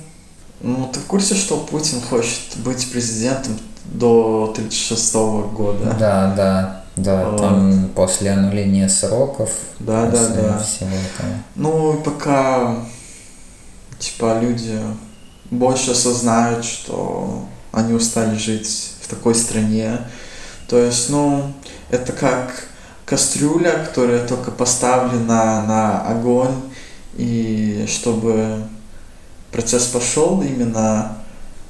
[0.60, 5.14] ну, ты в курсе, что Путин хочет быть президентом до 36
[5.54, 5.96] года?
[5.96, 7.40] Да, да, да, вот.
[7.40, 9.52] там после аннуления сроков.
[9.78, 10.58] Да, да, да.
[10.58, 11.28] Всего этого.
[11.54, 12.84] Ну, пока,
[14.00, 14.80] типа, люди
[15.52, 17.44] больше осознают, что
[17.78, 19.98] они устали жить в такой стране.
[20.68, 21.52] То есть, ну,
[21.90, 22.64] это как
[23.06, 26.60] кастрюля, которая только поставлена на огонь,
[27.16, 28.64] и чтобы
[29.50, 31.16] процесс пошел, именно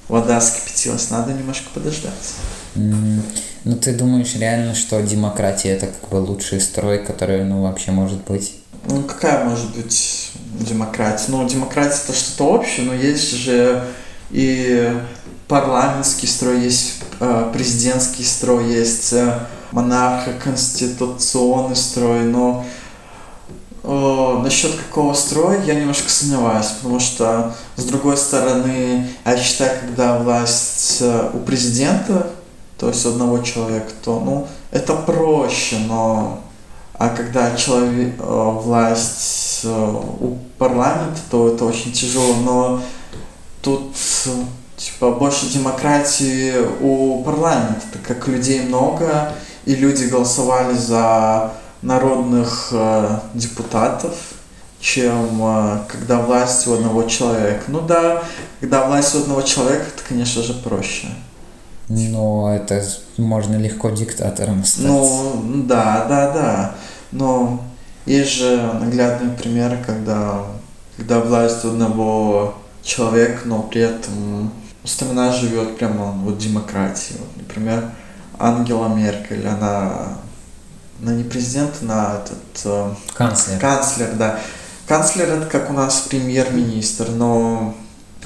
[0.08, 2.34] вода скипятилась, надо немножко подождать.
[2.74, 3.20] Mm-hmm.
[3.64, 8.24] Ну, ты думаешь реально, что демократия это как бы лучший строй, который, ну, вообще может
[8.24, 8.54] быть?
[8.86, 10.30] Ну, какая может быть
[10.60, 11.26] демократия?
[11.28, 13.84] Ну, демократия это что-то общее, но есть же
[14.30, 14.92] и
[15.48, 22.64] парламентский строй, есть э, президентский строй, есть э, монархо-конституционный строй, но
[23.82, 30.18] о, насчет какого строя я немножко сомневаюсь, потому что, с другой стороны, я считаю, когда
[30.18, 32.30] власть э, у президента,
[32.76, 36.42] то есть одного человека, то, ну, это проще, но
[36.98, 42.82] а когда человек, э, власть э, у парламента, то это очень тяжело, но
[43.62, 43.96] тут
[44.78, 49.32] типа больше демократии у парламента, так как людей много,
[49.64, 51.52] и люди голосовали за
[51.82, 54.14] народных э, депутатов,
[54.80, 57.64] чем э, когда власть у одного человека.
[57.66, 58.22] Ну да,
[58.60, 61.08] когда власть у одного человека, это, конечно же, проще.
[61.88, 62.84] Но это
[63.16, 64.86] можно легко диктатором стать.
[64.86, 66.74] Ну, да, да, да.
[67.12, 67.62] Но
[68.06, 70.44] есть же наглядные примеры, когда,
[70.96, 74.52] когда власть у одного человека, но при этом
[74.88, 77.14] страна живет прямо вот демократии.
[77.18, 77.90] Вот, например,
[78.38, 80.18] Ангела Меркель, она
[81.00, 82.64] на не президент, на этот...
[82.64, 83.58] Э, канцлер.
[83.58, 84.40] Канцлер, да.
[84.86, 87.74] Канцлер это как у нас премьер-министр, но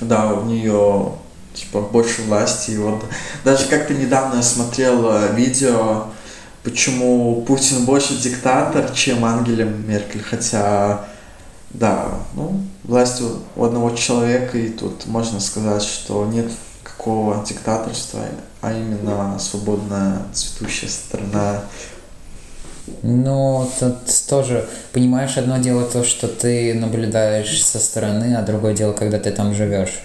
[0.00, 1.12] да, у нее
[1.54, 2.72] типа больше власти.
[2.72, 3.04] И вот
[3.44, 6.06] даже как-то недавно я смотрел э, видео,
[6.62, 11.04] почему Путин больше диктатор, чем Ангела Меркель, хотя
[11.74, 13.22] Да, ну, власть
[13.56, 16.50] у одного человека, и тут можно сказать, что нет
[16.82, 18.20] какого диктаторства,
[18.60, 21.62] а именно свободная цветущая страна.
[23.02, 23.96] Ну, тут
[24.28, 29.30] тоже, понимаешь, одно дело то, что ты наблюдаешь со стороны, а другое дело, когда ты
[29.30, 30.02] там живешь.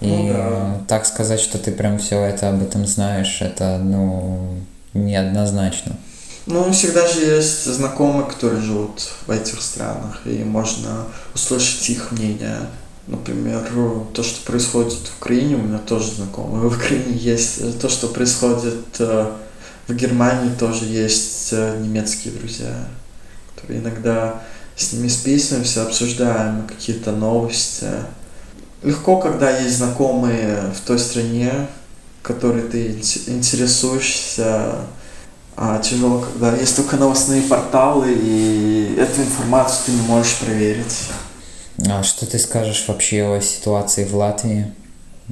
[0.00, 0.80] И ну, да.
[0.88, 4.56] так сказать, что ты прям все это об этом знаешь, это, ну,
[4.92, 5.96] неоднозначно.
[6.46, 12.68] Ну, всегда же есть знакомые, которые живут в этих странах, и можно услышать их мнение.
[13.08, 13.68] Например,
[14.14, 16.68] то, что происходит в Украине, у меня тоже знакомые.
[16.68, 19.32] В Украине есть то, что происходит э,
[19.88, 22.76] в Германии, тоже есть э, немецкие друзья,
[23.54, 24.42] которые иногда
[24.76, 27.86] с ними списываемся, обсуждаем какие-то новости.
[28.82, 31.52] Легко, когда есть знакомые в той стране,
[32.22, 32.92] которой ты
[33.26, 34.76] интересуешься,
[35.56, 41.08] а тяжело, когда есть только новостные порталы, и эту информацию ты не можешь проверить.
[41.88, 44.72] А что ты скажешь вообще о ситуации в Латвии?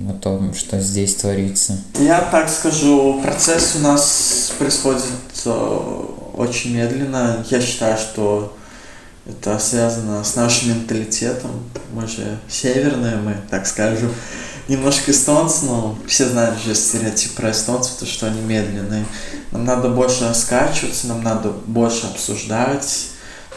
[0.09, 1.79] О том, что здесь творится?
[1.99, 5.05] Я так скажу, процесс у нас происходит
[5.45, 6.05] э,
[6.35, 7.45] очень медленно.
[7.49, 8.57] Я считаю, что
[9.27, 11.51] это связано с нашим менталитетом.
[11.93, 14.12] Мы же северные, мы, так скажем
[14.69, 19.05] немножко эстонцы, но все знают же стереотип про эстонцев, то, что они медленные.
[19.51, 23.07] Нам надо больше раскачиваться, нам надо больше обсуждать,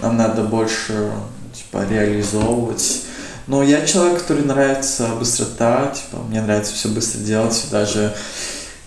[0.02, 1.12] нам надо больше
[1.54, 3.02] типа, реализовывать.
[3.48, 8.14] Но я человек, который нравится быстрота, типа, мне нравится все быстро делать, даже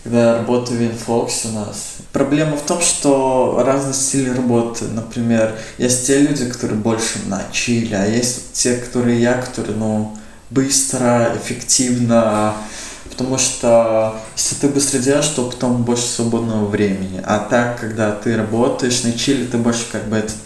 [0.03, 1.95] когда я работаю в Инфоксе у нас.
[2.13, 4.87] Проблема в том, что разные стили работы.
[4.87, 10.17] Например, есть те люди, которые больше на чили, а есть те, которые я, которые, ну,
[10.51, 12.55] быстро, эффективно,
[13.09, 17.23] потому что если ты быстро делаешь, то потом больше свободного времени.
[17.25, 20.37] А так, когда ты работаешь на чили, ты больше как бы этот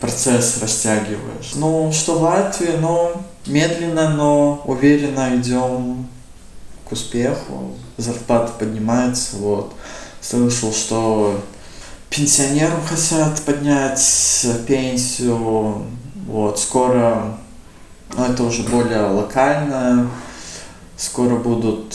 [0.00, 1.52] процесс растягиваешь.
[1.54, 3.12] Ну, что в Латвии, ну,
[3.46, 6.08] медленно, но уверенно идем
[6.88, 7.72] к успеху.
[7.96, 9.74] Зарплата поднимается, вот.
[10.20, 11.40] Слышал, что
[12.10, 15.84] пенсионерам хотят поднять пенсию,
[16.26, 17.38] вот, скоро
[18.16, 20.10] но это уже более локально.
[20.96, 21.94] Скоро будут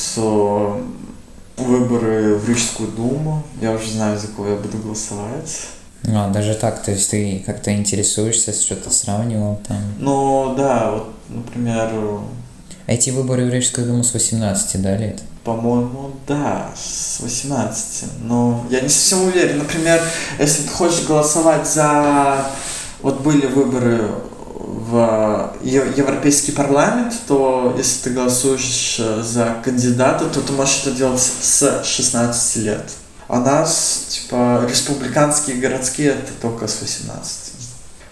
[1.57, 3.43] выборы в Рижскую думу.
[3.61, 5.67] Я уже знаю, за кого я буду голосовать.
[6.07, 9.77] А, даже так, то есть ты как-то интересуешься, что-то сравнивал там?
[9.99, 11.89] Ну, да, вот, например...
[12.85, 15.21] А эти выборы в Рижскую думу с 18, да, лет?
[15.43, 18.21] По-моему, да, с 18.
[18.23, 19.59] Но я не совсем уверен.
[19.59, 20.01] Например,
[20.39, 22.45] если ты хочешь голосовать за...
[23.01, 24.09] Вот были выборы
[24.67, 31.21] в Европейский парламент, то если ты голосуешь э, за кандидата, то ты можешь это делать
[31.21, 32.91] с 16 лет.
[33.29, 37.53] А нас, типа, республиканские городские это только с 18.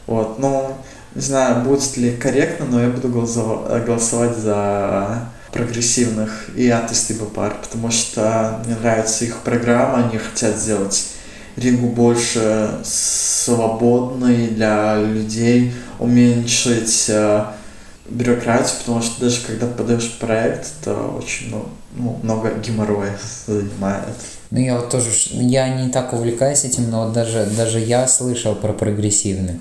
[0.07, 0.77] Вот, ну,
[1.13, 7.91] не знаю, будет ли корректно, но я буду голосовать за прогрессивных и атеисты БПАР, потому
[7.91, 11.07] что мне нравится их программа, они хотят сделать
[11.55, 17.45] Ригу больше свободной для людей, уменьшить э,
[18.09, 24.15] бюрократию, потому что даже когда подаешь проект, это очень ну, ну, много геморроя занимает.
[24.51, 28.55] Ну, я вот тоже, я не так увлекаюсь этим, но вот даже, даже я слышал
[28.55, 29.57] про прогрессивных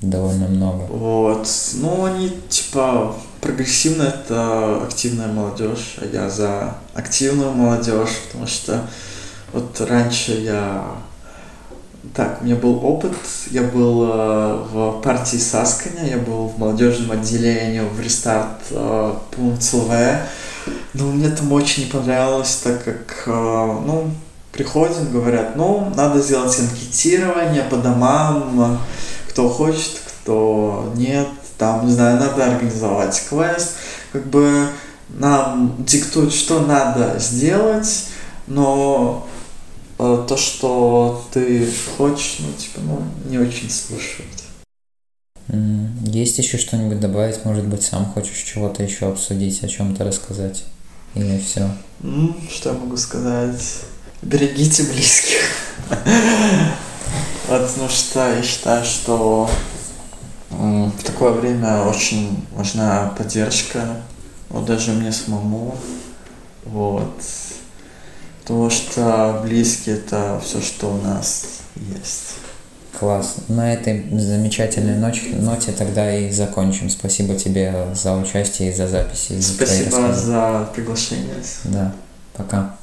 [0.00, 0.82] довольно много.
[0.84, 8.86] Вот, ну, они, типа, прогрессивно это активная молодежь, а я за активную молодежь, потому что
[9.52, 10.84] вот раньше я
[12.14, 13.12] так, у меня был опыт.
[13.50, 19.72] Я был э, в партии Сасканя, я был в молодежном отделении в рестарт э, пункт
[19.72, 19.90] ЛВ.
[20.94, 24.10] Но мне там очень не понравилось, так как, э, ну,
[24.52, 28.80] приходим, говорят, ну, надо сделать анкетирование по домам,
[29.28, 31.28] кто хочет, кто нет,
[31.58, 33.74] там, не знаю, надо организовать квест,
[34.12, 34.68] как бы
[35.08, 38.06] нам диктуют, что надо сделать,
[38.46, 39.26] но
[39.96, 41.66] то, что ты
[41.96, 44.28] хочешь, ну, типа, ну, не очень слушают.
[46.04, 47.44] Есть еще что-нибудь добавить?
[47.44, 50.64] Может быть, сам хочешь чего-то еще обсудить, о чем-то рассказать?
[51.14, 51.70] Или все?
[52.00, 53.80] Ну, что я могу сказать?
[54.22, 55.38] Берегите близких.
[57.48, 59.48] Потому что я считаю, что
[60.50, 64.02] в такое время очень важна поддержка.
[64.48, 65.76] Вот даже мне самому.
[66.64, 67.22] Вот.
[68.46, 72.36] Потому что близкие это все, что у нас есть.
[72.96, 73.38] Класс.
[73.48, 76.88] На этой замечательной ночи, ноте тогда и закончим.
[76.88, 79.40] Спасибо тебе за участие и за записи.
[79.40, 81.34] Спасибо за приглашение.
[81.64, 81.92] Да.
[82.34, 82.76] Пока.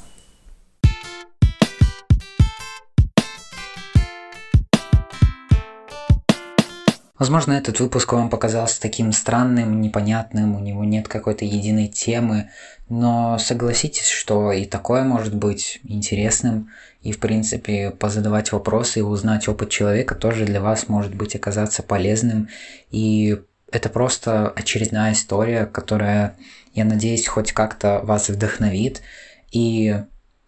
[7.16, 12.50] Возможно, этот выпуск вам показался таким странным, непонятным, у него нет какой-то единой темы,
[12.88, 16.70] но согласитесь, что и такое может быть интересным,
[17.02, 21.82] и, в принципе, позадавать вопросы и узнать опыт человека тоже для вас может быть оказаться
[21.82, 22.48] полезным.
[22.90, 26.36] И это просто очередная история, которая,
[26.74, 29.02] я надеюсь, хоть как-то вас вдохновит
[29.50, 30.02] и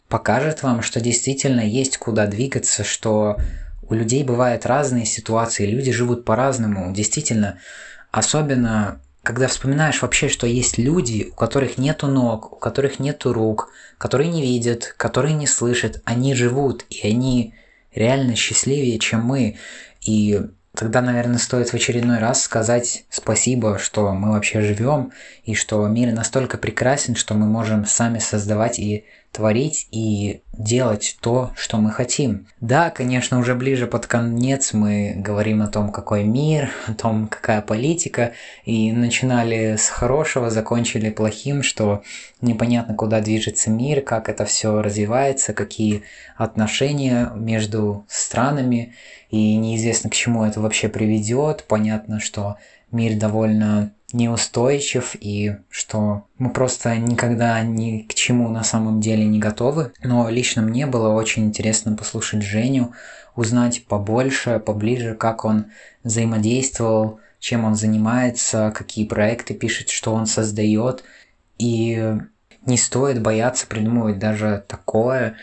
[0.08, 3.38] покажет вам, что действительно есть куда двигаться, что
[3.88, 6.92] у людей бывают разные ситуации, люди живут по-разному.
[6.92, 7.58] Действительно,
[8.10, 13.72] особенно когда вспоминаешь вообще, что есть люди, у которых нету ног, у которых нету рук,
[13.98, 17.52] которые не видят, которые не слышат, они живут, и они
[17.92, 19.56] реально счастливее, чем мы.
[20.00, 20.42] И
[20.76, 25.10] тогда, наверное, стоит в очередной раз сказать спасибо, что мы вообще живем,
[25.42, 29.06] и что мир настолько прекрасен, что мы можем сами создавать и
[29.36, 32.46] творить и делать то, что мы хотим.
[32.60, 37.60] Да, конечно, уже ближе под конец мы говорим о том, какой мир, о том, какая
[37.60, 38.32] политика,
[38.64, 42.02] и начинали с хорошего, закончили плохим, что
[42.40, 46.02] непонятно, куда движется мир, как это все развивается, какие
[46.38, 48.94] отношения между странами,
[49.30, 51.64] и неизвестно, к чему это вообще приведет.
[51.68, 52.56] Понятно, что
[52.90, 59.38] мир довольно неустойчив и что мы просто никогда ни к чему на самом деле не
[59.38, 59.92] готовы.
[60.02, 62.92] Но лично мне было очень интересно послушать Женю,
[63.34, 65.66] узнать побольше, поближе, как он
[66.04, 71.04] взаимодействовал, чем он занимается, какие проекты пишет, что он создает.
[71.58, 72.16] И
[72.64, 75.36] не стоит бояться придумывать даже такое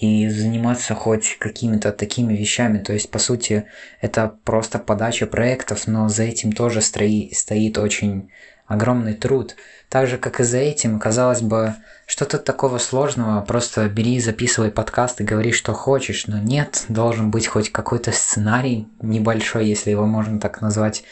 [0.00, 2.78] и заниматься хоть какими-то такими вещами.
[2.78, 3.64] То есть, по сути,
[4.00, 8.30] это просто подача проектов, но за этим тоже строи, стоит очень
[8.66, 9.56] огромный труд.
[9.88, 11.74] Так же, как и за этим, казалось бы,
[12.06, 17.48] что-то такого сложного, просто бери, записывай подкаст и говори, что хочешь, но нет, должен быть
[17.48, 21.02] хоть какой-то сценарий небольшой, если его можно так назвать.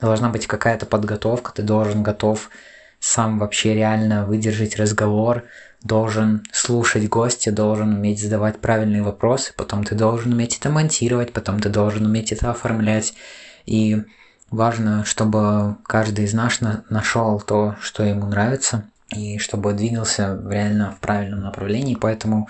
[0.00, 2.50] Должна быть какая-то подготовка, ты должен готов
[3.00, 5.44] сам вообще реально выдержать разговор,
[5.84, 11.60] должен слушать гостя, должен уметь задавать правильные вопросы, потом ты должен уметь это монтировать, потом
[11.60, 13.14] ты должен уметь это оформлять.
[13.66, 14.02] И
[14.50, 21.00] важно, чтобы каждый из нас нашел то, что ему нравится, и чтобы двигался реально в
[21.00, 21.94] правильном направлении.
[21.94, 22.48] Поэтому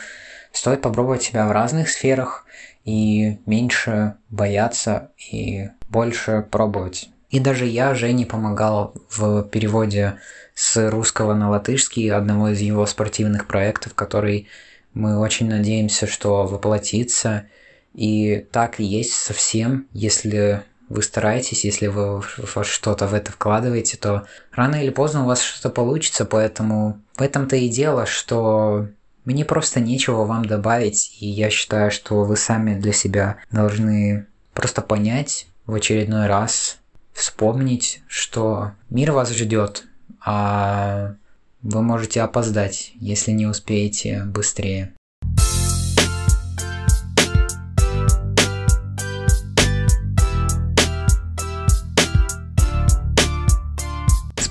[0.53, 2.47] стоит попробовать себя в разных сферах
[2.85, 7.11] и меньше бояться и больше пробовать.
[7.31, 10.19] И даже я Жене помогал в переводе
[10.55, 14.49] с русского на латышский одного из его спортивных проектов, который
[14.93, 17.47] мы очень надеемся, что воплотится.
[17.93, 22.23] И так и есть совсем, если вы стараетесь, если вы
[22.63, 27.57] что-то в это вкладываете, то рано или поздно у вас что-то получится, поэтому в этом-то
[27.57, 28.89] и дело, что
[29.25, 34.83] мне просто нечего вам добавить, и я считаю, что вы сами для себя должны просто
[34.83, 36.79] понять в очередной раз,
[37.13, 39.85] вспомнить, что мир вас ждет,
[40.25, 41.15] а
[41.63, 44.95] вы можете опоздать, если не успеете быстрее.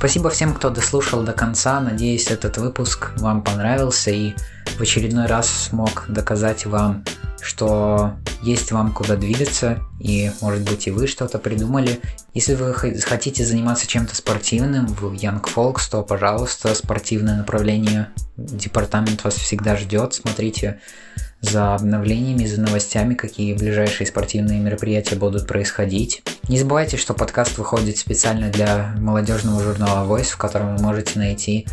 [0.03, 1.79] Спасибо всем, кто дослушал до конца.
[1.79, 4.33] Надеюсь, этот выпуск вам понравился и
[4.77, 7.05] в очередной раз смог доказать вам,
[7.43, 11.99] что есть вам куда двигаться, и может быть и вы что-то придумали.
[12.33, 19.35] Если вы хотите заниматься чем-то спортивным в Young Folks, то, пожалуйста, спортивное направление, департамент вас
[19.35, 20.13] всегда ждет.
[20.13, 20.79] Смотрите
[21.41, 26.23] за обновлениями, за новостями, какие ближайшие спортивные мероприятия будут происходить.
[26.47, 31.67] Не забывайте, что подкаст выходит специально для молодежного журнала Voice, в котором вы можете найти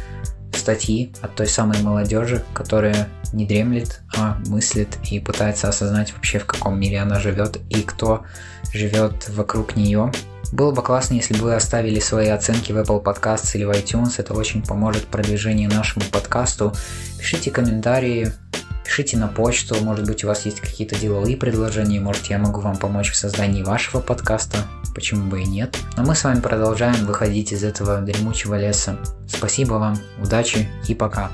[0.56, 6.46] статьи от той самой молодежи, которая не дремлет, а мыслит и пытается осознать вообще в
[6.46, 8.24] каком мире она живет и кто
[8.72, 10.12] живет вокруг нее.
[10.52, 14.14] Было бы классно, если бы вы оставили свои оценки в Apple Podcasts или в iTunes,
[14.18, 16.74] это очень поможет продвижению нашему подкасту.
[17.18, 18.32] Пишите комментарии,
[18.84, 22.76] пишите на почту, может быть у вас есть какие-то деловые предложения, может я могу вам
[22.76, 24.58] помочь в создании вашего подкаста,
[24.94, 25.76] почему бы и нет.
[25.96, 28.98] Но мы с вами продолжаем выходить из этого дремучего леса.
[29.28, 31.30] Спасибо вам, удачи и пока.